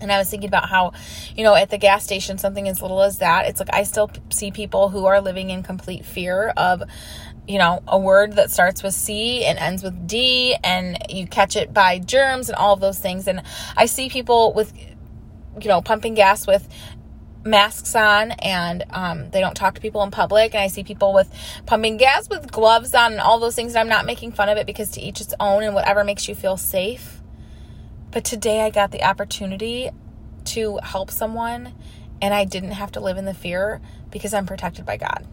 And 0.00 0.12
I 0.12 0.18
was 0.18 0.30
thinking 0.30 0.48
about 0.48 0.68
how, 0.68 0.92
you 1.36 1.44
know, 1.44 1.54
at 1.54 1.70
the 1.70 1.78
gas 1.78 2.04
station, 2.04 2.38
something 2.38 2.68
as 2.68 2.80
little 2.80 3.02
as 3.02 3.18
that, 3.18 3.46
it's 3.46 3.60
like 3.60 3.72
I 3.72 3.82
still 3.82 4.10
see 4.30 4.50
people 4.50 4.88
who 4.88 5.06
are 5.06 5.20
living 5.20 5.50
in 5.50 5.62
complete 5.62 6.04
fear 6.04 6.52
of, 6.56 6.82
you 7.46 7.58
know, 7.58 7.82
a 7.88 7.98
word 7.98 8.34
that 8.34 8.50
starts 8.50 8.82
with 8.82 8.94
C 8.94 9.44
and 9.44 9.58
ends 9.58 9.82
with 9.82 10.06
D, 10.06 10.56
and 10.62 10.98
you 11.08 11.26
catch 11.26 11.56
it 11.56 11.72
by 11.72 11.98
germs 11.98 12.48
and 12.48 12.56
all 12.56 12.74
of 12.74 12.80
those 12.80 12.98
things. 12.98 13.26
And 13.26 13.42
I 13.76 13.86
see 13.86 14.08
people 14.08 14.52
with, 14.52 14.72
you 15.60 15.68
know, 15.68 15.80
pumping 15.82 16.14
gas 16.14 16.46
with 16.46 16.68
masks 17.44 17.94
on 17.94 18.32
and 18.32 18.84
um, 18.90 19.30
they 19.30 19.40
don't 19.40 19.54
talk 19.54 19.74
to 19.74 19.80
people 19.80 20.02
in 20.02 20.10
public. 20.10 20.54
And 20.54 20.62
i 20.62 20.66
see 20.66 20.84
people 20.84 21.14
with 21.14 21.32
pumping 21.66 21.96
gas 21.96 22.28
with 22.28 22.50
gloves 22.50 22.94
on 22.94 23.12
and 23.12 23.20
all 23.20 23.38
those 23.38 23.54
things. 23.54 23.72
And 23.72 23.78
i'm 23.78 23.88
not 23.88 24.04
making 24.04 24.32
fun 24.32 24.48
of 24.48 24.58
it 24.58 24.66
because 24.66 24.90
to 24.90 25.00
each 25.00 25.20
its 25.20 25.34
own 25.40 25.62
and 25.62 25.74
whatever 25.74 26.04
makes 26.04 26.28
you 26.28 26.34
feel 26.34 26.56
safe 26.56 27.17
but 28.10 28.24
today 28.24 28.62
i 28.62 28.70
got 28.70 28.90
the 28.90 29.02
opportunity 29.02 29.90
to 30.44 30.78
help 30.82 31.10
someone 31.10 31.74
and 32.20 32.34
i 32.34 32.44
didn't 32.44 32.72
have 32.72 32.92
to 32.92 33.00
live 33.00 33.16
in 33.16 33.24
the 33.24 33.34
fear 33.34 33.80
because 34.10 34.32
i'm 34.34 34.46
protected 34.46 34.84
by 34.84 34.96
god 34.96 35.26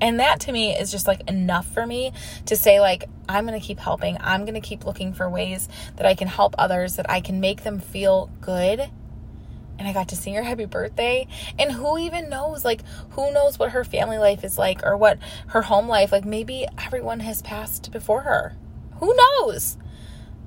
and 0.00 0.18
that 0.18 0.40
to 0.40 0.52
me 0.52 0.74
is 0.74 0.90
just 0.90 1.06
like 1.06 1.28
enough 1.28 1.66
for 1.66 1.86
me 1.86 2.12
to 2.46 2.56
say, 2.56 2.80
like, 2.80 3.04
I'm 3.28 3.46
going 3.46 3.60
to 3.60 3.64
keep 3.64 3.78
helping. 3.78 4.16
I'm 4.18 4.46
going 4.46 4.54
to 4.54 4.66
keep 4.66 4.86
looking 4.86 5.12
for 5.12 5.28
ways 5.28 5.68
that 5.96 6.06
I 6.06 6.14
can 6.14 6.26
help 6.26 6.54
others, 6.56 6.96
that 6.96 7.10
I 7.10 7.20
can 7.20 7.38
make 7.38 7.64
them 7.64 7.80
feel 7.80 8.30
good 8.40 8.90
and 9.80 9.88
I 9.88 9.94
got 9.94 10.08
to 10.08 10.16
sing 10.16 10.34
her 10.34 10.42
happy 10.42 10.66
birthday. 10.66 11.26
And 11.58 11.72
who 11.72 11.96
even 11.96 12.28
knows? 12.28 12.66
Like, 12.66 12.82
who 13.12 13.32
knows 13.32 13.58
what 13.58 13.70
her 13.70 13.82
family 13.82 14.18
life 14.18 14.44
is 14.44 14.58
like 14.58 14.84
or 14.84 14.94
what 14.94 15.18
her 15.48 15.62
home 15.62 15.88
life? 15.88 16.12
Like, 16.12 16.26
maybe 16.26 16.66
everyone 16.78 17.20
has 17.20 17.40
passed 17.40 17.90
before 17.90 18.20
her. 18.20 18.54
Who 19.00 19.14
knows? 19.16 19.78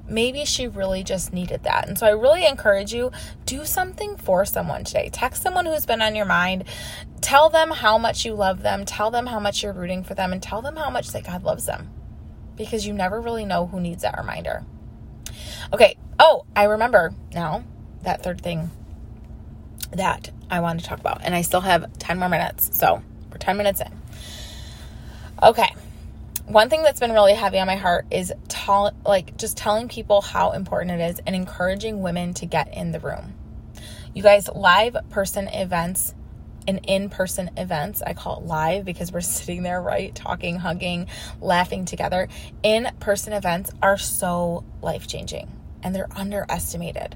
Maybe 0.07 0.43
she 0.43 0.67
really 0.67 1.03
just 1.03 1.31
needed 1.31 1.63
that. 1.63 1.88
And 1.88 1.98
so 1.98 2.05
I 2.05 2.12
really 2.12 2.45
encourage 2.45 2.93
you 2.93 3.12
do 3.45 3.65
something 3.65 4.17
for 4.17 4.43
someone 4.45 4.83
today. 4.83 5.10
Text 5.12 5.41
someone 5.41 5.65
who's 5.65 5.86
been 5.86 6.01
on 6.01 6.15
your 6.15 6.25
mind. 6.25 6.65
Tell 7.22 7.50
them 7.50 7.72
how 7.72 7.98
much 7.98 8.25
you 8.25 8.33
love 8.33 8.63
them. 8.63 8.86
Tell 8.86 9.12
them 9.12 9.27
how 9.27 9.39
much 9.39 9.63
you're 9.63 9.74
rooting 9.74 10.03
for 10.03 10.13
them 10.13 10.33
and 10.33 10.43
tell 10.43 10.62
them 10.62 10.75
how 10.75 10.89
much 10.89 11.10
that 11.12 11.24
God 11.24 11.43
loves 11.43 11.65
them. 11.65 11.89
Because 12.57 12.86
you 12.86 12.93
never 12.93 13.22
really 13.22 13.45
know 13.45 13.67
who 13.67 13.79
needs 13.79 14.03
that 14.03 14.17
reminder. 14.17 14.65
Okay. 15.72 15.95
Oh, 16.19 16.45
I 16.55 16.65
remember 16.65 17.13
now 17.33 17.63
that 18.03 18.24
third 18.24 18.41
thing 18.41 18.72
that 19.91 20.31
I 20.50 20.60
want 20.60 20.81
to 20.81 20.86
talk 20.86 21.00
about. 21.00 21.22
And 21.24 21.33
I 21.33 21.41
still 21.43 21.62
have 21.62 21.98
10 22.00 22.19
more 22.19 22.29
minutes. 22.29 22.77
So 22.77 23.01
we're 23.31 23.38
10 23.38 23.57
minutes 23.57 23.79
in. 23.81 23.91
Okay. 25.41 25.74
One 26.45 26.69
thing 26.69 26.83
that's 26.83 27.00
been 27.00 27.13
really 27.13 27.33
heavy 27.33 27.57
on 27.57 27.67
my 27.67 27.77
heart 27.77 28.05
is 28.12 28.33
tell, 28.50 28.91
like 29.05 29.38
just 29.38 29.55
telling 29.55 29.88
people 29.88 30.21
how 30.21 30.51
important 30.51 31.00
it 31.00 31.09
is 31.09 31.21
and 31.25 31.35
encouraging 31.35 32.01
women 32.01 32.33
to 32.35 32.45
get 32.45 32.73
in 32.73 32.91
the 32.91 33.00
room. 33.00 33.33
You 34.13 34.23
guys, 34.23 34.50
live 34.50 34.97
person 35.09 35.47
events 35.47 36.13
and 36.67 36.81
in 36.83 37.09
person 37.09 37.50
events, 37.55 38.01
I 38.01 38.13
call 38.13 38.39
it 38.39 38.45
live 38.45 38.83
because 38.83 39.12
we're 39.12 39.21
sitting 39.21 39.63
there, 39.63 39.81
right? 39.81 40.13
Talking, 40.13 40.57
hugging, 40.57 41.07
laughing 41.39 41.85
together. 41.85 42.27
In 42.62 42.91
person 43.00 43.31
events 43.31 43.71
are 43.81 43.97
so 43.97 44.65
life 44.81 45.07
changing 45.07 45.50
and 45.81 45.95
they're 45.95 46.12
underestimated. 46.12 47.15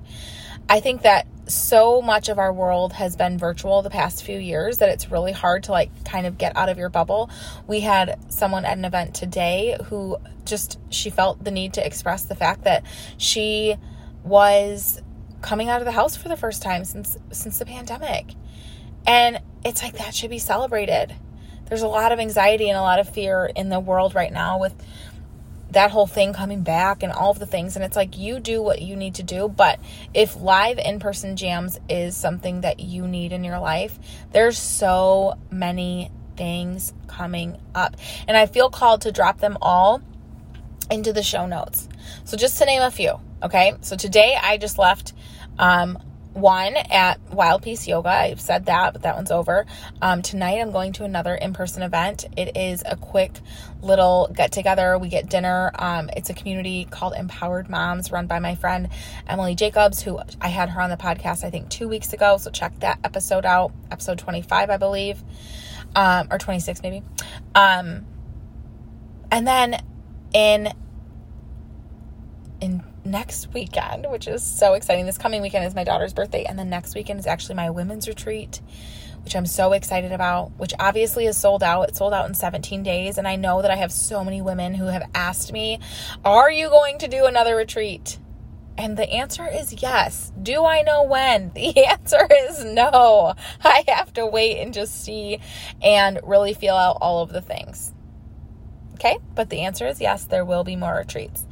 I 0.70 0.80
think 0.80 1.04
that 1.04 1.28
so 1.48 2.02
much 2.02 2.28
of 2.28 2.40
our 2.40 2.52
world 2.52 2.94
has 2.94 3.16
been 3.16 3.38
virtual 3.38 3.82
the 3.82 3.90
past 3.90 4.24
few 4.24 4.38
years 4.38 4.80
that 4.80 4.90
it's 4.90 5.10
really 5.10 5.32
hard 5.32 5.64
to 5.64 5.72
like 5.72 6.04
kind 6.04 6.26
of 6.26 6.38
get 6.38 6.56
out 6.58 6.68
of 6.68 6.78
your 6.78 6.90
bubble. 6.90 7.30
We 7.68 7.80
had 7.80 8.20
someone 8.30 8.66
at 8.66 8.78
an 8.78 8.84
event 8.84 9.16
today 9.16 9.78
who 9.86 10.18
just 10.46 10.78
she 10.90 11.10
felt 11.10 11.44
the 11.44 11.52
need 11.52 11.74
to 11.74 11.86
express 11.86 12.24
the 12.24 12.36
fact 12.36 12.66
that 12.66 12.84
she 13.18 13.76
was 14.24 15.02
coming 15.42 15.70
out 15.70 15.80
of 15.80 15.86
the 15.86 15.92
house 15.92 16.18
for 16.18 16.28
the 16.28 16.36
first 16.36 16.62
time 16.62 16.84
since 16.84 17.18
since 17.32 17.60
the 17.60 17.66
pandemic. 17.66 18.32
And 19.06 19.40
it's 19.64 19.82
like 19.82 19.98
that 19.98 20.14
should 20.14 20.30
be 20.30 20.40
celebrated. 20.40 21.16
There's 21.68 21.82
a 21.82 21.88
lot 21.88 22.12
of 22.12 22.20
anxiety 22.20 22.70
and 22.70 22.78
a 22.78 22.82
lot 22.82 23.00
of 23.00 23.10
fear 23.10 23.50
in 23.56 23.70
the 23.70 23.80
world 23.80 24.16
right 24.16 24.32
now 24.32 24.60
with 24.60 24.74
that 25.72 25.92
whole 25.92 26.08
thing 26.08 26.34
coming 26.34 26.62
back 26.62 27.04
and 27.04 27.12
all 27.12 27.32
of 27.32 27.40
the 27.40 27.46
things. 27.46 27.76
And 27.76 27.84
it's 27.84 27.96
like 27.96 28.18
you 28.18 28.40
do 28.40 28.62
what 28.62 28.82
you 28.82 28.96
need 28.96 29.16
to 29.16 29.24
do. 29.24 29.48
But 29.50 29.80
if 30.14 30.36
live 30.36 30.80
in 30.80 31.00
person 31.00 31.36
jams 31.36 31.80
is 31.90 32.16
something 32.16 32.62
that 32.62 32.80
you 32.80 33.08
need 33.08 33.32
in 33.32 33.44
your 33.44 33.60
life, 33.60 33.98
there's 34.32 34.58
so 34.58 35.38
many 35.52 36.12
things 36.36 36.94
coming 37.08 37.58
up. 37.76 37.98
And 38.28 38.38
I 38.38 38.46
feel 38.46 38.70
called 38.70 39.02
to 39.02 39.12
drop 39.12 39.40
them 39.40 39.58
all 39.62 40.02
into 40.90 41.12
the 41.12 41.24
show 41.24 41.46
notes. 41.46 41.90
So 42.24 42.38
just 42.38 42.58
to 42.60 42.66
name 42.66 42.82
a 42.82 42.92
few, 42.92 43.20
okay? 43.44 43.74
So 43.82 43.96
today 43.96 44.38
I 44.42 44.58
just 44.58 44.78
left 44.78 45.14
um, 45.60 45.98
one 46.38 46.78
at 46.78 47.20
Wild 47.32 47.64
Peace 47.64 47.88
Yoga. 47.88 48.10
I've 48.10 48.40
said 48.40 48.68
that, 48.68 48.94
but 48.94 49.02
that 49.02 49.16
one's 49.16 49.32
over. 49.32 49.66
Um, 50.02 50.22
tonight, 50.22 50.60
I'm 50.60 50.72
going 50.72 50.94
to 50.94 51.04
another 51.04 51.34
in 51.34 51.54
person 51.54 51.82
event. 51.82 52.26
It 52.38 52.56
is 52.56 52.84
a 52.86 52.96
quick 52.96 53.40
little 53.82 54.30
get 54.34 54.52
together. 54.52 54.98
We 54.98 55.10
get 55.10 55.30
dinner. 55.30 55.72
Um, 55.76 56.10
it's 56.16 56.30
a 56.30 56.34
community 56.34 56.86
called 56.86 57.14
Empowered 57.16 57.70
Moms, 57.70 58.12
run 58.12 58.28
by 58.28 58.40
my 58.40 58.56
friend 58.56 58.90
Emily 59.28 59.56
Jacobs, 59.56 60.02
who 60.02 60.20
I 60.40 60.50
had 60.50 60.70
her 60.70 60.82
on 60.82 60.90
the 60.90 60.98
podcast, 60.98 61.44
I 61.44 61.50
think, 61.50 61.70
two 61.70 61.88
weeks 61.88 62.14
ago. 62.14 62.38
So 62.38 62.52
check 62.52 62.80
that 62.80 63.00
episode 63.04 63.46
out, 63.46 63.72
episode 63.92 64.20
25, 64.20 64.70
I 64.70 64.78
believe, 64.78 65.24
um, 65.96 66.28
or 66.30 66.38
26 66.38 66.84
maybe. 66.84 67.04
Um, 67.56 68.06
and 69.32 69.48
then 69.48 69.84
in 70.34 70.72
in 72.62 72.84
next 73.12 73.54
weekend, 73.54 74.06
which 74.10 74.28
is 74.28 74.44
so 74.44 74.74
exciting. 74.74 75.06
This 75.06 75.18
coming 75.18 75.42
weekend 75.42 75.66
is 75.66 75.76
my 75.76 75.84
daughter's 75.84 76.14
birthday, 76.14 76.44
and 76.44 76.58
the 76.58 76.66
next 76.66 76.96
weekend 76.96 77.20
is 77.20 77.28
actually 77.28 77.56
my 77.56 77.70
women's 77.70 78.08
retreat, 78.08 78.62
which 79.24 79.36
I'm 79.36 79.46
so 79.46 79.74
excited 79.74 80.12
about, 80.12 80.52
which 80.58 80.74
obviously 80.80 81.26
is 81.26 81.38
sold 81.38 81.64
out. 81.64 81.90
It 81.90 81.96
sold 81.96 82.14
out 82.14 82.28
in 82.28 82.34
17 82.34 82.84
days, 82.84 83.18
and 83.18 83.28
I 83.28 83.36
know 83.36 83.62
that 83.62 83.72
I 83.72 83.76
have 83.76 83.92
so 83.92 84.24
many 84.24 84.42
women 84.42 84.74
who 84.76 84.86
have 84.86 85.10
asked 85.16 85.52
me, 85.52 85.80
Are 86.24 86.52
you 86.52 86.70
going 86.70 87.00
to 87.00 87.08
do 87.08 87.26
another 87.26 87.56
retreat? 87.56 88.20
And 88.78 88.96
the 88.96 89.10
answer 89.10 89.48
is 89.48 89.82
yes. 89.82 90.32
Do 90.42 90.64
I 90.66 90.82
know 90.84 91.04
when? 91.04 91.52
The 91.56 91.86
answer 91.86 92.28
is 92.30 92.64
no. 92.64 93.34
I 93.64 93.84
have 93.88 94.14
to 94.14 94.26
wait 94.26 94.60
and 94.62 94.74
just 94.74 95.04
see 95.04 95.40
and 95.82 96.20
really 96.24 96.54
feel 96.54 96.76
out 96.76 97.00
all 97.02 97.24
of 97.24 97.32
the 97.32 97.42
things. 97.42 97.94
Okay, 98.98 99.20
but 99.36 99.52
the 99.52 99.62
answer 99.62 99.86
is 99.86 100.02
yes, 100.02 100.24
there 100.24 100.44
will 100.44 100.64
be 100.64 100.76
more 100.76 100.96
retreats. 100.96 101.46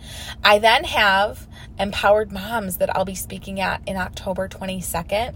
I 0.44 0.58
then 0.58 0.84
have 0.84 1.48
Empowered 1.78 2.32
Moms 2.32 2.78
that 2.78 2.96
I'll 2.96 3.06
be 3.06 3.14
speaking 3.14 3.62
at 3.62 3.88
in 3.88 3.98
October 3.98 4.50
22nd 4.50 5.36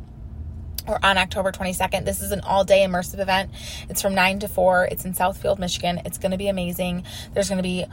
or 0.87 0.97
on 1.05 1.19
October 1.19 1.51
22nd. 1.51 2.05
This 2.05 2.19
is 2.23 2.31
an 2.31 2.41
all 2.41 2.63
day 2.63 2.83
immersive 2.83 3.19
event. 3.19 3.51
It's 3.89 4.01
from 4.01 4.15
9 4.15 4.39
to 4.39 4.47
4. 4.47 4.85
It's 4.85 5.05
in 5.05 5.13
Southfield, 5.13 5.59
Michigan. 5.59 6.01
It's 6.03 6.17
going 6.17 6.31
to 6.31 6.37
be 6.39 6.47
amazing. 6.47 7.03
There's 7.35 7.47
going 7.47 7.57
to 7.57 7.63
be 7.63 7.85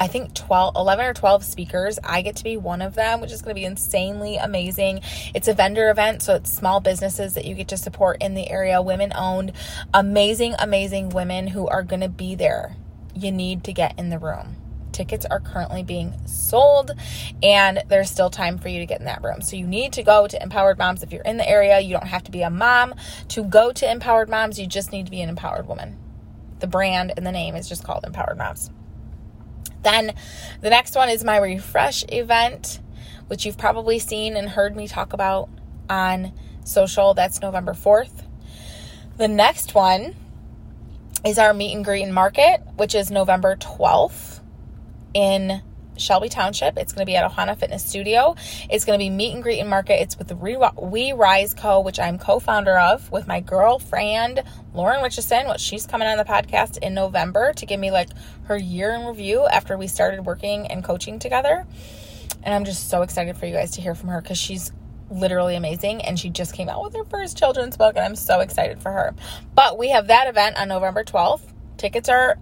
I 0.00 0.06
think 0.06 0.32
12, 0.32 0.76
11 0.76 1.04
or 1.04 1.12
12 1.12 1.44
speakers. 1.44 1.98
I 2.02 2.22
get 2.22 2.36
to 2.36 2.44
be 2.44 2.56
one 2.56 2.80
of 2.80 2.94
them, 2.94 3.20
which 3.20 3.32
is 3.32 3.42
going 3.42 3.54
to 3.54 3.60
be 3.60 3.66
insanely 3.66 4.36
amazing. 4.36 5.00
It's 5.34 5.48
a 5.48 5.54
vendor 5.54 5.90
event, 5.90 6.22
so 6.22 6.36
it's 6.36 6.50
small 6.50 6.80
businesses 6.80 7.34
that 7.34 7.44
you 7.44 7.54
get 7.54 7.68
to 7.68 7.76
support 7.76 8.22
in 8.22 8.34
the 8.34 8.48
area, 8.48 8.80
women 8.80 9.12
owned, 9.14 9.52
amazing, 9.92 10.54
amazing 10.58 11.10
women 11.10 11.48
who 11.48 11.66
are 11.66 11.82
going 11.82 12.00
to 12.00 12.08
be 12.08 12.34
there 12.36 12.76
you 13.22 13.32
need 13.32 13.64
to 13.64 13.72
get 13.72 13.98
in 13.98 14.10
the 14.10 14.18
room. 14.18 14.56
Tickets 14.92 15.26
are 15.26 15.40
currently 15.40 15.82
being 15.82 16.14
sold 16.26 16.90
and 17.42 17.82
there's 17.88 18.10
still 18.10 18.30
time 18.30 18.58
for 18.58 18.68
you 18.68 18.80
to 18.80 18.86
get 18.86 18.98
in 18.98 19.06
that 19.06 19.22
room. 19.22 19.40
So 19.42 19.56
you 19.56 19.66
need 19.66 19.92
to 19.92 20.02
go 20.02 20.26
to 20.26 20.42
Empowered 20.42 20.78
Moms 20.78 21.02
if 21.02 21.12
you're 21.12 21.22
in 21.22 21.36
the 21.36 21.48
area. 21.48 21.78
You 21.78 21.92
don't 21.92 22.08
have 22.08 22.24
to 22.24 22.30
be 22.30 22.42
a 22.42 22.50
mom 22.50 22.94
to 23.28 23.44
go 23.44 23.72
to 23.72 23.90
Empowered 23.90 24.28
Moms. 24.28 24.58
You 24.58 24.66
just 24.66 24.90
need 24.90 25.04
to 25.04 25.10
be 25.10 25.20
an 25.20 25.28
empowered 25.28 25.68
woman. 25.68 25.98
The 26.58 26.66
brand 26.66 27.12
and 27.16 27.24
the 27.24 27.32
name 27.32 27.54
is 27.54 27.68
just 27.68 27.84
called 27.84 28.04
Empowered 28.04 28.38
Moms. 28.38 28.70
Then 29.82 30.14
the 30.60 30.70
next 30.70 30.96
one 30.96 31.08
is 31.08 31.22
my 31.22 31.36
refresh 31.36 32.04
event, 32.08 32.80
which 33.28 33.46
you've 33.46 33.58
probably 33.58 33.98
seen 33.98 34.36
and 34.36 34.48
heard 34.48 34.74
me 34.74 34.88
talk 34.88 35.12
about 35.12 35.48
on 35.88 36.32
social. 36.64 37.14
That's 37.14 37.40
November 37.40 37.72
4th. 37.72 38.24
The 39.16 39.28
next 39.28 39.74
one 39.74 40.14
is 41.28 41.38
our 41.38 41.52
meet 41.52 41.74
and 41.74 41.84
greet 41.84 42.02
and 42.02 42.14
market, 42.14 42.62
which 42.76 42.94
is 42.94 43.10
November 43.10 43.54
12th 43.56 44.40
in 45.12 45.62
Shelby 45.98 46.30
Township. 46.30 46.78
It's 46.78 46.94
going 46.94 47.04
to 47.04 47.06
be 47.06 47.16
at 47.16 47.30
Ohana 47.30 47.54
Fitness 47.54 47.84
Studio. 47.84 48.34
It's 48.70 48.86
going 48.86 48.98
to 48.98 49.04
be 49.04 49.10
meet 49.10 49.34
and 49.34 49.42
greet 49.42 49.60
and 49.60 49.68
market. 49.68 50.00
It's 50.00 50.16
with 50.16 50.28
the 50.28 50.36
We 50.36 51.12
Rise 51.12 51.52
Co., 51.52 51.80
which 51.80 52.00
I'm 52.00 52.18
co-founder 52.18 52.78
of 52.78 53.12
with 53.12 53.26
my 53.26 53.40
girlfriend 53.40 54.42
Lauren 54.72 55.02
Richardson. 55.02 55.48
Which 55.48 55.60
she's 55.60 55.86
coming 55.86 56.08
on 56.08 56.16
the 56.16 56.24
podcast 56.24 56.78
in 56.78 56.94
November 56.94 57.52
to 57.52 57.66
give 57.66 57.78
me 57.78 57.90
like 57.90 58.08
her 58.44 58.56
year 58.56 58.94
in 58.94 59.04
review 59.04 59.46
after 59.46 59.76
we 59.76 59.86
started 59.86 60.24
working 60.24 60.66
and 60.68 60.82
coaching 60.82 61.18
together. 61.18 61.66
And 62.42 62.54
I'm 62.54 62.64
just 62.64 62.88
so 62.88 63.02
excited 63.02 63.36
for 63.36 63.44
you 63.44 63.52
guys 63.52 63.72
to 63.72 63.82
hear 63.82 63.94
from 63.94 64.08
her 64.08 64.22
because 64.22 64.38
she's 64.38 64.72
literally 65.10 65.56
amazing 65.56 66.02
and 66.02 66.18
she 66.18 66.30
just 66.30 66.52
came 66.54 66.68
out 66.68 66.82
with 66.82 66.94
her 66.94 67.04
first 67.04 67.38
children's 67.38 67.76
book 67.76 67.96
and 67.96 68.04
I'm 68.04 68.16
so 68.16 68.40
excited 68.40 68.80
for 68.80 68.90
her. 68.90 69.14
But 69.54 69.78
we 69.78 69.90
have 69.90 70.08
that 70.08 70.28
event 70.28 70.56
on 70.56 70.68
November 70.68 71.04
12th. 71.04 71.42
Tickets 71.76 72.08
are 72.08 72.36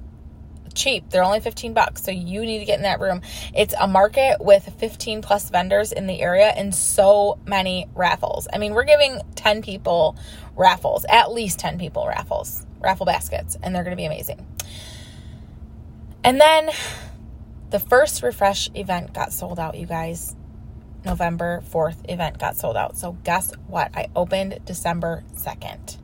cheap. 0.76 1.11
They're 1.11 1.25
only 1.25 1.40
15 1.40 1.73
bucks. 1.73 2.04
So 2.04 2.11
you 2.11 2.42
need 2.42 2.61
to 2.61 2.64
get 2.64 2.76
in 2.76 2.82
that 2.82 3.00
room. 3.00 3.23
It's 3.54 3.75
a 3.78 3.88
market 3.88 4.37
with 4.40 4.68
15 4.78 5.23
plus 5.23 5.50
vendors 5.50 5.92
in 5.92 6.06
the 6.06 6.20
area 6.20 6.49
and 6.49 6.75
so 6.75 7.38
many 7.46 7.88
raffles. 7.94 8.46
I 8.52 8.58
mean, 8.58 8.75
we're 8.75 8.85
giving 8.85 9.20
10 9.35 9.62
people 9.62 10.16
raffles, 10.54 11.04
at 11.08 11.32
least 11.32 11.58
10 11.58 11.78
people 11.78 12.06
raffles, 12.06 12.66
raffle 12.80 13.06
baskets, 13.06 13.56
and 13.62 13.75
they're 13.75 13.85
going 13.85 13.96
to 13.96 14.00
be 14.00 14.06
amazing. 14.06 14.46
And 16.23 16.40
then 16.40 16.70
the 17.70 17.78
first 17.78 18.23
refresh 18.23 18.70
event 18.75 19.12
got 19.12 19.32
sold 19.32 19.58
out, 19.58 19.76
you 19.76 19.87
guys 19.87 20.37
November 21.06 21.62
4th 21.72 22.10
event 22.10 22.38
got 22.38 22.56
sold 22.56 22.76
out. 22.76 22.98
So, 22.98 23.12
guess 23.25 23.52
what? 23.68 23.96
I 23.96 24.08
opened 24.14 24.60
December 24.66 25.25
2nd. 25.36 25.96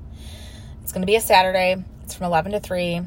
It's 0.82 0.92
going 0.92 1.02
to 1.02 1.06
be 1.06 1.16
a 1.16 1.20
Saturday. 1.20 1.84
It's 2.04 2.14
from 2.14 2.26
11 2.26 2.52
to 2.52 2.60
3 2.60 3.02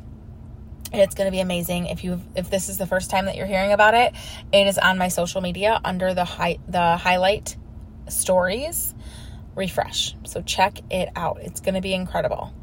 and 0.95 1.01
it's 1.01 1.15
going 1.15 1.25
to 1.25 1.31
be 1.31 1.41
amazing 1.41 1.87
if 1.87 2.03
you 2.03 2.21
if 2.35 2.49
this 2.49 2.69
is 2.69 2.77
the 2.77 2.85
first 2.85 3.09
time 3.09 3.25
that 3.25 3.35
you're 3.35 3.45
hearing 3.45 3.73
about 3.73 3.93
it 3.93 4.13
it 4.53 4.67
is 4.67 4.77
on 4.77 4.97
my 4.97 5.09
social 5.09 5.41
media 5.41 5.81
under 5.83 6.13
the 6.13 6.23
high 6.23 6.57
the 6.69 6.95
highlight 6.95 7.57
stories 8.07 8.93
refresh 9.55 10.15
so 10.25 10.41
check 10.41 10.79
it 10.89 11.09
out 11.15 11.39
it's 11.41 11.59
going 11.59 11.73
to 11.75 11.81
be 11.81 11.93
incredible 11.93 12.53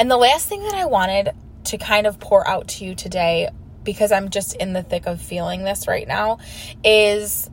and 0.00 0.10
the 0.10 0.16
last 0.16 0.48
thing 0.48 0.62
that 0.62 0.74
i 0.74 0.86
wanted 0.86 1.32
to 1.64 1.76
kind 1.76 2.06
of 2.06 2.18
pour 2.18 2.48
out 2.48 2.68
to 2.68 2.84
you 2.84 2.94
today 2.94 3.48
because 3.84 4.10
i'm 4.12 4.30
just 4.30 4.56
in 4.56 4.72
the 4.72 4.82
thick 4.82 5.06
of 5.06 5.20
feeling 5.20 5.64
this 5.64 5.86
right 5.86 6.08
now 6.08 6.38
is 6.84 7.50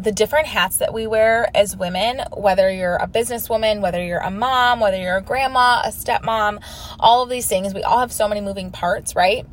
the 0.00 0.12
different 0.12 0.46
hats 0.46 0.78
that 0.78 0.94
we 0.94 1.06
wear 1.06 1.50
as 1.54 1.76
women, 1.76 2.22
whether 2.34 2.70
you're 2.70 2.96
a 2.96 3.06
businesswoman, 3.06 3.80
whether 3.82 4.02
you're 4.02 4.20
a 4.20 4.30
mom, 4.30 4.80
whether 4.80 4.96
you're 4.96 5.18
a 5.18 5.22
grandma, 5.22 5.82
a 5.84 5.88
stepmom, 5.88 6.62
all 6.98 7.22
of 7.22 7.28
these 7.28 7.46
things, 7.46 7.74
we 7.74 7.82
all 7.82 7.98
have 7.98 8.12
so 8.12 8.26
many 8.26 8.40
moving 8.40 8.70
parts, 8.70 9.14
right? 9.14 9.46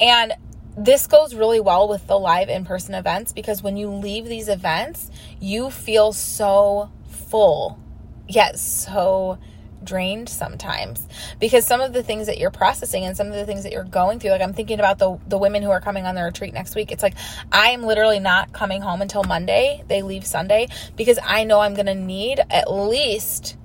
And 0.00 0.32
this 0.76 1.06
goes 1.06 1.34
really 1.34 1.60
well 1.60 1.86
with 1.88 2.06
the 2.06 2.18
live 2.18 2.48
in 2.48 2.64
person 2.64 2.94
events 2.94 3.32
because 3.32 3.62
when 3.62 3.76
you 3.76 3.90
leave 3.90 4.24
these 4.24 4.48
events, 4.48 5.10
you 5.38 5.70
feel 5.70 6.12
so 6.12 6.90
full, 7.08 7.78
yet 8.26 8.58
so 8.58 9.38
drained 9.84 10.28
sometimes. 10.28 11.06
Because 11.38 11.66
some 11.66 11.80
of 11.80 11.92
the 11.92 12.02
things 12.02 12.26
that 12.26 12.38
you're 12.38 12.50
processing 12.50 13.04
and 13.04 13.16
some 13.16 13.28
of 13.28 13.34
the 13.34 13.46
things 13.46 13.62
that 13.62 13.72
you're 13.72 13.84
going 13.84 14.20
through 14.20 14.30
like 14.30 14.42
i'm 14.42 14.52
thinking 14.52 14.78
about 14.78 14.98
the 14.98 15.18
the 15.28 15.38
women 15.38 15.62
who 15.62 15.70
are 15.70 15.80
coming 15.80 16.06
on 16.06 16.14
the 16.14 16.22
retreat 16.22 16.52
next 16.52 16.74
week 16.74 16.92
it's 16.92 17.02
like 17.02 17.14
i'm 17.52 17.82
literally 17.82 18.20
not 18.20 18.52
coming 18.52 18.82
home 18.82 19.02
until 19.02 19.24
monday. 19.24 19.82
They 19.88 20.02
leave 20.02 20.26
sunday 20.26 20.68
because 20.96 21.18
i 21.22 21.44
know 21.44 21.60
i'm 21.60 21.74
going 21.74 21.86
to 21.86 21.94
need 21.94 22.40
at 22.50 22.70
least 22.70 23.56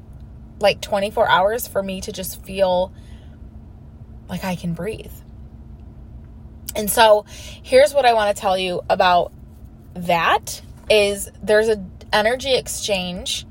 like 0.60 0.82
24 0.82 1.28
hours 1.28 1.68
for 1.68 1.84
me 1.84 2.02
to 2.02 2.12
just 2.12 2.44
feel 2.44 2.94
like 4.30 4.44
i 4.44 4.56
can 4.56 4.74
breathe. 4.74 5.12
And 6.76 6.90
so 6.90 7.26
here's 7.64 7.94
what 7.94 8.06
i 8.06 8.14
want 8.14 8.36
to 8.36 8.40
tell 8.40 8.58
you 8.58 8.82
about 8.90 9.32
that 9.96 10.62
is 10.90 11.32
there's 11.42 11.70
a 11.70 11.84
energy 12.12 12.56
exchange 12.56 13.46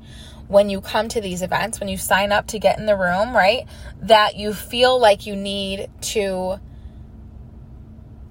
when 0.47 0.69
you 0.69 0.81
come 0.81 1.07
to 1.09 1.21
these 1.21 1.41
events, 1.41 1.79
when 1.79 1.89
you 1.89 1.97
sign 1.97 2.31
up 2.31 2.47
to 2.47 2.59
get 2.59 2.77
in 2.77 2.85
the 2.85 2.95
room, 2.95 3.35
right? 3.35 3.65
That 4.01 4.35
you 4.35 4.53
feel 4.53 4.99
like 4.99 5.25
you 5.25 5.35
need 5.35 5.89
to 6.01 6.59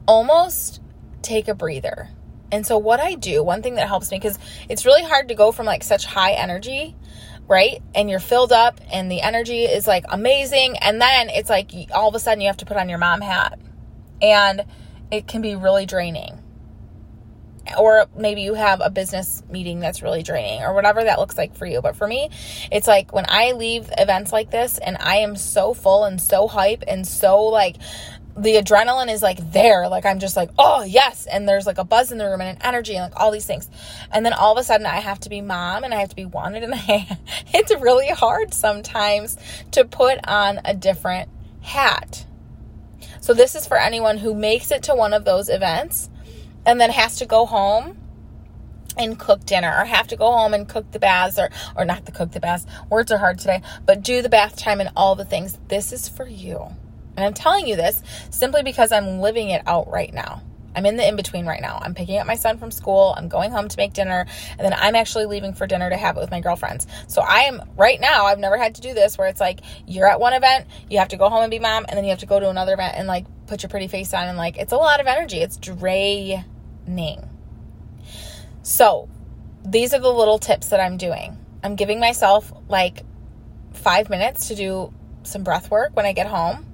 almost 0.07 0.81
take 1.23 1.49
a 1.49 1.55
breather. 1.55 2.09
And 2.53 2.65
so, 2.65 2.79
what 2.79 3.01
I 3.01 3.15
do, 3.15 3.43
one 3.43 3.63
thing 3.63 3.75
that 3.77 3.89
helps 3.89 4.11
me, 4.11 4.19
because 4.19 4.39
it's 4.69 4.87
really 4.87 5.03
hard 5.03 5.29
to 5.29 5.35
go 5.35 5.51
from 5.51 5.67
like 5.67 5.83
such 5.83 6.05
high 6.07 6.33
energy, 6.33 6.95
right? 7.49 7.83
And 7.95 8.09
you're 8.09 8.21
filled 8.21 8.53
up 8.53 8.81
and 8.93 9.11
the 9.11 9.21
energy 9.21 9.65
is 9.65 9.87
like 9.87 10.05
amazing. 10.09 10.79
And 10.79 11.01
then 11.01 11.31
it's 11.31 11.51
like 11.51 11.73
all 11.93 12.09
of 12.09 12.15
a 12.15 12.21
sudden 12.21 12.41
you 12.41 12.47
have 12.47 12.59
to 12.59 12.67
put 12.67 12.77
on 12.77 12.89
your 12.89 12.99
mom 12.99 13.23
hat. 13.23 13.59
And 14.23 14.65
it 15.11 15.27
can 15.27 15.43
be 15.43 15.57
really 15.57 15.85
draining 15.85 16.44
or 17.79 18.07
maybe 18.17 18.43
you 18.43 18.55
have 18.55 18.81
a 18.83 18.91
business 18.91 19.43
meeting 19.49 19.81
that's 19.81 20.03
really 20.03 20.23
draining 20.23 20.63
or 20.63 20.75
whatever 20.75 21.05
that 21.05 21.19
looks 21.19 21.37
like 21.37 21.57
for 21.57 21.67
you. 21.67 21.81
But 21.81 21.97
for 21.97 22.07
me, 22.07 22.31
it's 22.71 22.87
like 22.87 23.13
when 23.13 23.25
I 23.29 23.53
leave 23.53 23.91
events 23.97 24.33
like 24.33 24.51
this 24.51 24.79
and 24.79 24.97
I 25.01 25.17
am 25.17 25.37
so 25.37 25.75
full 25.75 26.05
and 26.05 26.21
so 26.21 26.47
hype 26.47 26.85
and 26.87 27.07
so 27.07 27.43
like 27.45 27.77
the 28.37 28.57
adrenaline 28.57 29.13
is 29.13 29.23
like 29.23 29.53
there. 29.53 29.89
Like 29.89 30.05
I'm 30.05 30.19
just 30.19 30.37
like, 30.37 30.51
oh 30.59 30.83
yes. 30.83 31.27
And 31.27 31.49
there's 31.49 31.67
like 31.67 31.79
a 31.79 31.85
buzz 31.85 32.13
in 32.13 32.19
the 32.19 32.27
room 32.27 32.41
and 32.41 32.57
an 32.57 32.63
energy 32.63 32.97
and 32.97 33.11
like 33.11 33.21
all 33.21 33.31
these 33.31 33.47
things. 33.47 33.69
And 34.11 34.27
then 34.27 34.33
all 34.33 34.53
of 34.53 34.59
a 34.59 34.65
sudden 34.65 34.87
I 34.87 35.01
have 35.01 35.21
to 35.21 35.29
be 35.29 35.41
mom 35.41 35.85
and 35.85 35.95
I 35.95 36.01
have 36.01 36.11
to 36.11 36.17
be 36.17 36.25
wanted. 36.25 36.63
And 36.65 36.75
I, 36.77 37.19
it's 37.53 37.73
really 37.81 38.09
hard 38.09 38.53
sometimes 38.53 39.37
to 39.73 39.85
put 39.85 40.19
on 40.27 40.61
a 40.65 40.75
different 40.75 41.31
hat. 41.63 42.27
So 43.21 43.33
this 43.33 43.55
is 43.55 43.67
for 43.67 43.79
anyone 43.79 44.19
who 44.19 44.35
makes 44.35 44.71
it 44.71 44.83
to 44.85 44.95
one 44.95 45.15
of 45.15 45.25
those 45.25 45.49
events 45.49 46.11
and 46.67 46.81
then 46.81 46.91
has 46.91 47.19
to 47.19 47.27
go 47.27 47.47
home 47.47 47.97
and 48.97 49.19
cook 49.19 49.45
dinner 49.45 49.69
or 49.77 49.85
have 49.85 50.09
to 50.09 50.17
go 50.17 50.31
home 50.31 50.55
and 50.55 50.69
cook 50.69 50.91
the 50.93 50.99
baths 50.99 51.39
or 51.39 51.51
or 51.77 51.85
not 51.85 52.05
the 52.07 52.13
cook 52.13 52.33
the 52.33 52.41
baths 52.41 52.67
words 52.91 53.11
are 53.11 53.19
hard 53.19 53.39
today 53.39 53.61
but 53.87 54.03
do 54.03 54.23
the 54.23 54.29
bath 54.29 54.57
time 54.57 54.81
and 54.81 54.91
all 54.97 55.15
the 55.15 55.25
things. 55.25 55.59
This 55.69 55.93
is 55.93 56.09
for 56.09 56.27
you. 56.27 56.61
And 57.17 57.25
i'm 57.25 57.35
telling 57.35 57.67
you 57.67 57.77
this 57.77 58.03
simply 58.31 58.63
because 58.63 58.93
i'm 58.93 59.21
living 59.21 59.51
it 59.51 59.63
out 59.67 59.91
right 59.91 60.13
now. 60.13 60.43
I'm 60.77 60.87
in 60.87 60.97
the 60.97 61.07
in 61.07 61.15
between 61.15 61.47
right 61.47 61.63
now. 61.63 61.79
I'm 61.81 61.95
picking 61.95 62.19
up 62.19 62.27
my 62.27 62.35
son 62.35 62.59
from 62.59 62.73
school. 62.73 63.15
I'm 63.17 63.29
going 63.29 63.53
home 63.53 63.69
to 63.69 63.77
make 63.77 63.93
dinner. 63.93 64.27
And 64.51 64.61
then 64.61 64.75
i'm 64.75 64.97
actually 64.97 65.27
leaving 65.27 65.55
for 65.55 65.67
dinner 65.67 65.89
to 65.91 65.97
have 65.97 66.17
it 66.17 66.21
with 66.21 66.31
my 66.31 66.41
girlfriends. 66.41 66.87
So 67.09 67.23
i 67.23 67.41
am 67.41 67.63
right 67.77 68.01
now 68.01 68.27
i've 68.27 68.39
never 68.39 68.59
had 68.59 68.77
to 68.77 68.81
do 68.81 68.95
this 68.95 69.19
where 69.19 69.29
it's 69.29 69.41
like 69.41 69.61
you're 69.87 70.09
at 70.09 70.21
one 70.21 70.33
event 70.33 70.67
you 70.89 70.99
have 70.99 71.09
to 71.09 71.17
go 71.17 71.29
home 71.29 71.43
and 71.43 71.51
be 71.51 71.59
mom 71.59 71.87
and 71.89 71.97
then 71.97 72.05
you 72.05 72.11
have 72.11 72.21
to 72.21 72.27
go 72.27 72.41
to 72.41 72.49
another 72.49 72.75
event 72.75 72.95
and 72.97 73.07
like 73.07 73.27
put 73.47 73.63
your 73.63 73.71
pretty 73.71 73.89
face 73.89 74.13
on. 74.15 74.27
And 74.29 74.39
like 74.39 74.57
it's 74.57 74.73
a 74.73 74.77
lot 74.77 75.01
of 75.01 75.07
energy. 75.07 75.39
It's 75.39 75.57
draining 75.57 76.45
name. 76.87 77.29
So, 78.63 79.09
these 79.65 79.95
are 79.95 80.01
the 80.01 80.13
little 80.13 80.39
tips 80.39 80.69
that 80.69 80.81
I'm 80.81 80.97
doing. 80.97 81.39
I'm 81.63 81.77
giving 81.77 81.99
myself 81.99 82.53
like 82.69 83.03
five 83.73 84.11
minutes 84.11 84.49
to 84.49 84.55
do 84.55 84.93
some 85.23 85.43
breath 85.43 85.71
work 85.71 85.97
when 85.97 86.07
I 86.07 86.13
get 86.13 86.27
home. 86.27 86.67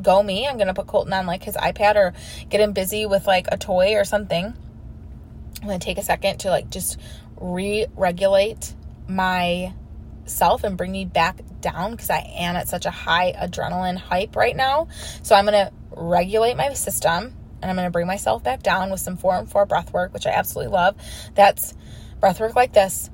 Go 0.00 0.22
me. 0.22 0.46
I'm 0.46 0.56
going 0.56 0.68
to 0.68 0.74
put 0.74 0.86
Colton 0.86 1.12
on 1.12 1.26
like 1.26 1.42
his 1.42 1.56
iPad 1.56 1.96
or 1.96 2.12
get 2.50 2.60
him 2.60 2.72
busy 2.72 3.06
with 3.06 3.26
like 3.26 3.46
a 3.50 3.56
toy 3.56 3.94
or 3.94 4.04
something. 4.04 4.44
I'm 4.44 5.68
going 5.68 5.80
to 5.80 5.84
take 5.84 5.98
a 5.98 6.02
second 6.02 6.38
to 6.40 6.50
like 6.50 6.68
just 6.68 7.00
re 7.40 7.86
regulate 7.96 8.74
myself 9.08 10.64
and 10.64 10.76
bring 10.76 10.92
me 10.92 11.04
back 11.04 11.40
down 11.60 11.92
because 11.92 12.10
I 12.10 12.18
am 12.36 12.56
at 12.56 12.68
such 12.68 12.84
a 12.84 12.90
high 12.90 13.32
adrenaline 13.32 13.96
hype 13.96 14.36
right 14.36 14.56
now. 14.56 14.88
So 15.22 15.34
I'm 15.34 15.46
going 15.46 15.66
to 15.66 15.72
regulate 15.96 16.56
my 16.56 16.74
system 16.74 17.34
and 17.64 17.70
I'm 17.70 17.76
going 17.76 17.86
to 17.86 17.90
bring 17.90 18.06
myself 18.06 18.44
back 18.44 18.62
down 18.62 18.90
with 18.90 19.00
some 19.00 19.16
four 19.16 19.34
and 19.36 19.50
four 19.50 19.64
breath 19.64 19.90
work, 19.90 20.12
which 20.12 20.26
I 20.26 20.32
absolutely 20.32 20.70
love. 20.70 20.96
That's 21.34 21.72
breath 22.20 22.38
work 22.38 22.54
like 22.54 22.74
this. 22.74 23.08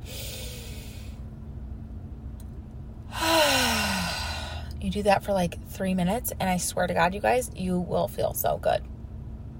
you 4.81 4.91
do 4.91 5.05
that 5.05 5.23
for 5.23 5.33
like 5.33 5.65
three 5.69 5.95
minutes, 5.95 6.33
and 6.41 6.51
I 6.51 6.57
swear 6.57 6.89
to 6.89 6.95
God, 6.95 7.15
you 7.15 7.21
guys, 7.21 7.49
you 7.55 7.79
will 7.79 8.09
feel 8.09 8.35
so 8.35 8.59
good. 8.59 8.83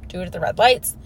Do 0.09 0.23
it 0.23 0.25
at 0.25 0.33
the 0.33 0.41
red 0.41 0.59
lights. 0.59 0.97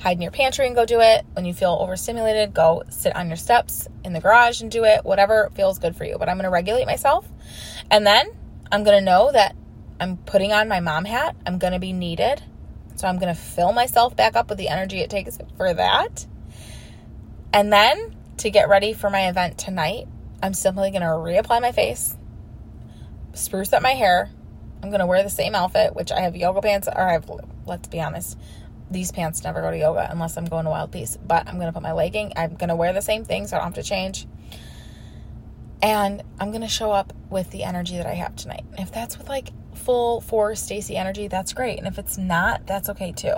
Hide 0.00 0.18
in 0.18 0.22
your 0.22 0.30
pantry 0.30 0.66
and 0.66 0.76
go 0.76 0.84
do 0.84 1.00
it. 1.00 1.24
When 1.32 1.46
you 1.46 1.54
feel 1.54 1.78
overstimulated, 1.80 2.52
go 2.52 2.82
sit 2.90 3.16
on 3.16 3.28
your 3.28 3.38
steps 3.38 3.88
in 4.04 4.12
the 4.12 4.20
garage 4.20 4.60
and 4.60 4.70
do 4.70 4.84
it. 4.84 5.02
Whatever 5.02 5.50
feels 5.54 5.78
good 5.78 5.96
for 5.96 6.04
you. 6.04 6.18
But 6.18 6.28
I'm 6.28 6.36
going 6.36 6.44
to 6.44 6.50
regulate 6.50 6.84
myself. 6.84 7.26
And 7.90 8.06
then 8.06 8.26
I'm 8.70 8.84
going 8.84 8.98
to 8.98 9.04
know 9.04 9.32
that 9.32 9.56
I'm 9.98 10.18
putting 10.18 10.52
on 10.52 10.68
my 10.68 10.80
mom 10.80 11.06
hat. 11.06 11.36
I'm 11.46 11.56
going 11.56 11.72
to 11.72 11.78
be 11.78 11.94
needed. 11.94 12.42
So 12.96 13.08
I'm 13.08 13.18
going 13.18 13.34
to 13.34 13.40
fill 13.40 13.72
myself 13.72 14.16
back 14.16 14.36
up 14.36 14.48
with 14.48 14.58
the 14.58 14.68
energy 14.68 14.98
it 15.00 15.10
takes 15.10 15.38
for 15.56 15.72
that. 15.74 16.26
And 17.52 17.72
then 17.72 18.16
to 18.38 18.50
get 18.50 18.68
ready 18.68 18.92
for 18.92 19.10
my 19.10 19.28
event 19.28 19.58
tonight, 19.58 20.06
I'm 20.42 20.54
simply 20.54 20.90
going 20.90 21.02
to 21.02 21.08
reapply 21.08 21.60
my 21.60 21.72
face, 21.72 22.16
spruce 23.32 23.72
up 23.72 23.82
my 23.82 23.92
hair. 23.92 24.30
I'm 24.82 24.90
going 24.90 25.00
to 25.00 25.06
wear 25.06 25.22
the 25.22 25.30
same 25.30 25.54
outfit, 25.54 25.94
which 25.94 26.12
I 26.12 26.20
have 26.20 26.36
yoga 26.36 26.60
pants, 26.60 26.88
or 26.88 27.00
I 27.00 27.12
have, 27.12 27.30
let's 27.66 27.88
be 27.88 28.00
honest, 28.00 28.38
these 28.90 29.10
pants 29.10 29.42
never 29.42 29.60
go 29.62 29.70
to 29.70 29.78
yoga 29.78 30.06
unless 30.10 30.36
I'm 30.36 30.44
going 30.44 30.64
to 30.64 30.70
Wild 30.70 30.92
Peace. 30.92 31.16
But 31.16 31.48
I'm 31.48 31.54
going 31.54 31.66
to 31.66 31.72
put 31.72 31.82
my 31.82 31.92
legging, 31.92 32.32
I'm 32.36 32.54
going 32.54 32.68
to 32.68 32.76
wear 32.76 32.92
the 32.92 33.00
same 33.00 33.24
thing 33.24 33.46
so 33.46 33.56
I 33.56 33.60
don't 33.60 33.74
have 33.74 33.82
to 33.82 33.88
change. 33.88 34.26
And 35.82 36.22
I'm 36.38 36.50
going 36.50 36.62
to 36.62 36.68
show 36.68 36.92
up 36.92 37.12
with 37.30 37.50
the 37.50 37.64
energy 37.64 37.96
that 37.96 38.06
I 38.06 38.14
have 38.14 38.36
tonight. 38.36 38.64
If 38.78 38.92
that's 38.92 39.18
with 39.18 39.28
like 39.28 39.50
full 39.74 40.20
for 40.20 40.54
Stacy 40.54 40.96
energy, 40.96 41.28
that's 41.28 41.52
great. 41.52 41.78
And 41.78 41.86
if 41.86 41.98
it's 41.98 42.18
not, 42.18 42.66
that's 42.66 42.88
okay 42.90 43.12
too. 43.12 43.36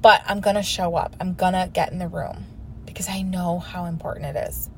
But 0.00 0.22
I'm 0.26 0.40
going 0.40 0.56
to 0.56 0.62
show 0.62 0.94
up. 0.94 1.16
I'm 1.20 1.34
going 1.34 1.54
to 1.54 1.70
get 1.72 1.92
in 1.92 1.98
the 1.98 2.08
room 2.08 2.44
because 2.84 3.08
I 3.08 3.22
know 3.22 3.58
how 3.58 3.86
important 3.86 4.36
it 4.36 4.48
is. 4.48 4.70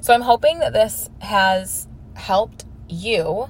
So 0.00 0.14
I'm 0.14 0.22
hoping 0.22 0.60
that 0.60 0.72
this 0.72 1.10
has 1.20 1.88
helped 2.14 2.64
you 2.88 3.48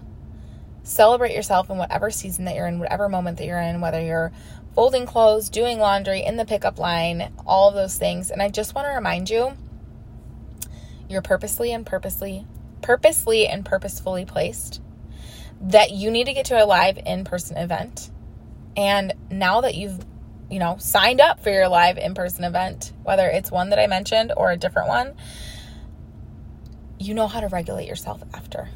celebrate 0.82 1.34
yourself 1.34 1.68
in 1.68 1.78
whatever 1.78 2.10
season 2.10 2.44
that 2.46 2.54
you're 2.54 2.66
in, 2.66 2.78
whatever 2.78 3.08
moment 3.08 3.38
that 3.38 3.46
you're 3.46 3.60
in, 3.60 3.80
whether 3.80 4.00
you're 4.00 4.32
folding 4.74 5.06
clothes, 5.06 5.48
doing 5.48 5.78
laundry, 5.78 6.22
in 6.22 6.36
the 6.36 6.44
pickup 6.44 6.78
line, 6.78 7.32
all 7.46 7.68
of 7.68 7.74
those 7.74 7.98
things. 7.98 8.30
And 8.30 8.42
I 8.42 8.48
just 8.48 8.74
want 8.74 8.86
to 8.86 8.94
remind 8.94 9.30
you 9.30 9.56
you're 11.08 11.22
purposely 11.22 11.72
and 11.72 11.84
purposely, 11.84 12.46
purposely 12.82 13.46
and 13.46 13.64
purposefully 13.64 14.24
placed 14.24 14.80
that 15.60 15.90
you 15.90 16.10
need 16.10 16.24
to 16.24 16.32
get 16.32 16.46
to 16.46 16.62
a 16.62 16.66
live 16.66 16.98
in 16.98 17.24
person 17.24 17.56
event. 17.56 18.10
And 18.76 19.14
now 19.30 19.62
that 19.62 19.74
you've, 19.74 20.04
you 20.50 20.58
know, 20.58 20.76
signed 20.78 21.20
up 21.20 21.42
for 21.42 21.50
your 21.50 21.68
live 21.68 21.98
in 21.98 22.14
person 22.14 22.44
event, 22.44 22.92
whether 23.02 23.26
it's 23.28 23.50
one 23.50 23.70
that 23.70 23.78
I 23.78 23.86
mentioned 23.86 24.32
or 24.36 24.50
a 24.50 24.56
different 24.56 24.88
one, 24.88 25.14
you 26.98 27.14
know 27.14 27.26
how 27.26 27.40
to 27.40 27.48
regulate 27.48 27.86
yourself 27.86 28.22
after 28.34 28.68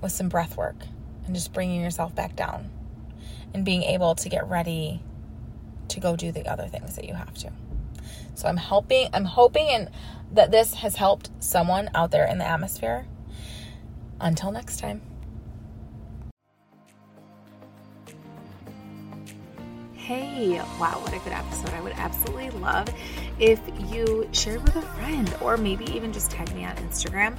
with 0.00 0.12
some 0.12 0.28
breath 0.28 0.56
work 0.56 0.76
and 1.26 1.34
just 1.34 1.52
bringing 1.52 1.80
yourself 1.80 2.14
back 2.14 2.34
down 2.36 2.70
and 3.54 3.64
being 3.64 3.82
able 3.82 4.14
to 4.14 4.28
get 4.28 4.48
ready 4.48 5.02
to 5.88 6.00
go 6.00 6.16
do 6.16 6.32
the 6.32 6.46
other 6.48 6.66
things 6.66 6.96
that 6.96 7.04
you 7.04 7.14
have 7.14 7.34
to. 7.34 7.52
So 8.34 8.48
I'm 8.48 8.56
helping, 8.56 9.08
I'm 9.12 9.24
hoping 9.24 9.68
and 9.68 9.90
that 10.32 10.50
this 10.50 10.74
has 10.74 10.96
helped 10.96 11.30
someone 11.40 11.90
out 11.94 12.10
there 12.10 12.26
in 12.26 12.38
the 12.38 12.46
atmosphere. 12.46 13.06
Until 14.20 14.52
next 14.52 14.78
time. 14.78 15.02
Hey, 20.12 20.60
wow, 20.78 21.00
what 21.00 21.14
a 21.14 21.18
good 21.20 21.32
episode. 21.32 21.70
I 21.70 21.80
would 21.80 21.94
absolutely 21.94 22.50
love 22.60 22.86
if 23.38 23.58
you 23.90 24.28
shared 24.32 24.62
with 24.62 24.76
a 24.76 24.82
friend 24.82 25.34
or 25.40 25.56
maybe 25.56 25.86
even 25.86 26.12
just 26.12 26.30
tag 26.30 26.54
me 26.54 26.66
on 26.66 26.76
Instagram 26.76 27.38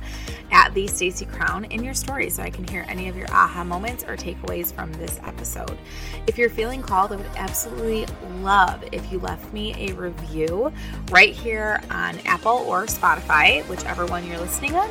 at 0.51 0.73
the 0.73 0.87
Stacy 0.87 1.25
Crown 1.25 1.65
in 1.65 1.83
your 1.83 1.93
story 1.93 2.31
so 2.31 2.41
I 2.41 2.49
can 2.49 2.67
hear 2.67 2.83
any 2.89 3.09
of 3.09 3.15
your 3.15 3.29
aha 3.29 3.63
moments 3.63 4.03
or 4.05 4.17
takeaways 4.17 4.73
from 4.73 4.91
this 4.93 5.19
episode. 5.23 5.77
If 6.25 6.39
you're 6.39 6.49
feeling 6.49 6.81
called, 6.81 7.11
I 7.11 7.17
would 7.17 7.25
absolutely 7.35 8.07
love 8.39 8.83
if 8.91 9.11
you 9.11 9.19
left 9.19 9.53
me 9.53 9.75
a 9.91 9.93
review 9.93 10.73
right 11.11 11.35
here 11.35 11.79
on 11.91 12.17
Apple 12.25 12.65
or 12.67 12.87
Spotify, 12.87 13.63
whichever 13.67 14.07
one 14.07 14.25
you're 14.25 14.39
listening 14.39 14.73
on. 14.73 14.89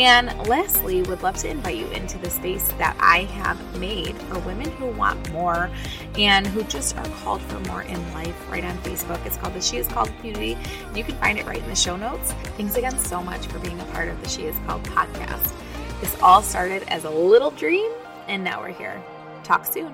And 0.00 0.28
lastly, 0.48 1.02
would 1.02 1.22
love 1.22 1.36
to 1.38 1.48
invite 1.48 1.76
you 1.76 1.86
into 1.88 2.16
the 2.16 2.30
space 2.30 2.66
that 2.78 2.96
I 2.98 3.24
have 3.24 3.78
made 3.78 4.16
for 4.16 4.38
women 4.38 4.70
who 4.70 4.86
want 4.86 5.30
more 5.30 5.70
and 6.16 6.46
who 6.46 6.62
just 6.64 6.96
are 6.96 7.04
called 7.22 7.42
for 7.42 7.60
more 7.68 7.82
in 7.82 8.14
life 8.14 8.50
right 8.50 8.64
on 8.64 8.78
Facebook. 8.78 9.24
It's 9.26 9.36
called 9.36 9.52
the 9.52 9.60
She 9.60 9.76
Is 9.76 9.86
Called 9.88 10.10
Community. 10.16 10.56
You 10.94 11.04
can 11.04 11.16
find 11.16 11.38
it 11.38 11.44
right 11.44 11.62
in 11.62 11.68
the 11.68 11.76
show 11.76 11.98
notes. 11.98 12.32
Thanks 12.56 12.76
again 12.76 12.98
so 12.98 13.22
much 13.22 13.46
for 13.48 13.58
being 13.58 13.78
a 13.78 13.84
part 13.86 14.08
of 14.08 14.18
the 14.22 14.28
She 14.30 14.44
Is 14.44 14.56
Called 14.66 14.82
podcast. 14.84 15.52
This 16.00 16.16
all 16.22 16.40
started 16.40 16.82
as 16.88 17.04
a 17.04 17.10
little 17.10 17.50
dream, 17.50 17.92
and 18.26 18.42
now 18.42 18.62
we're 18.62 18.72
here. 18.72 19.02
Talk 19.44 19.66
soon. 19.66 19.92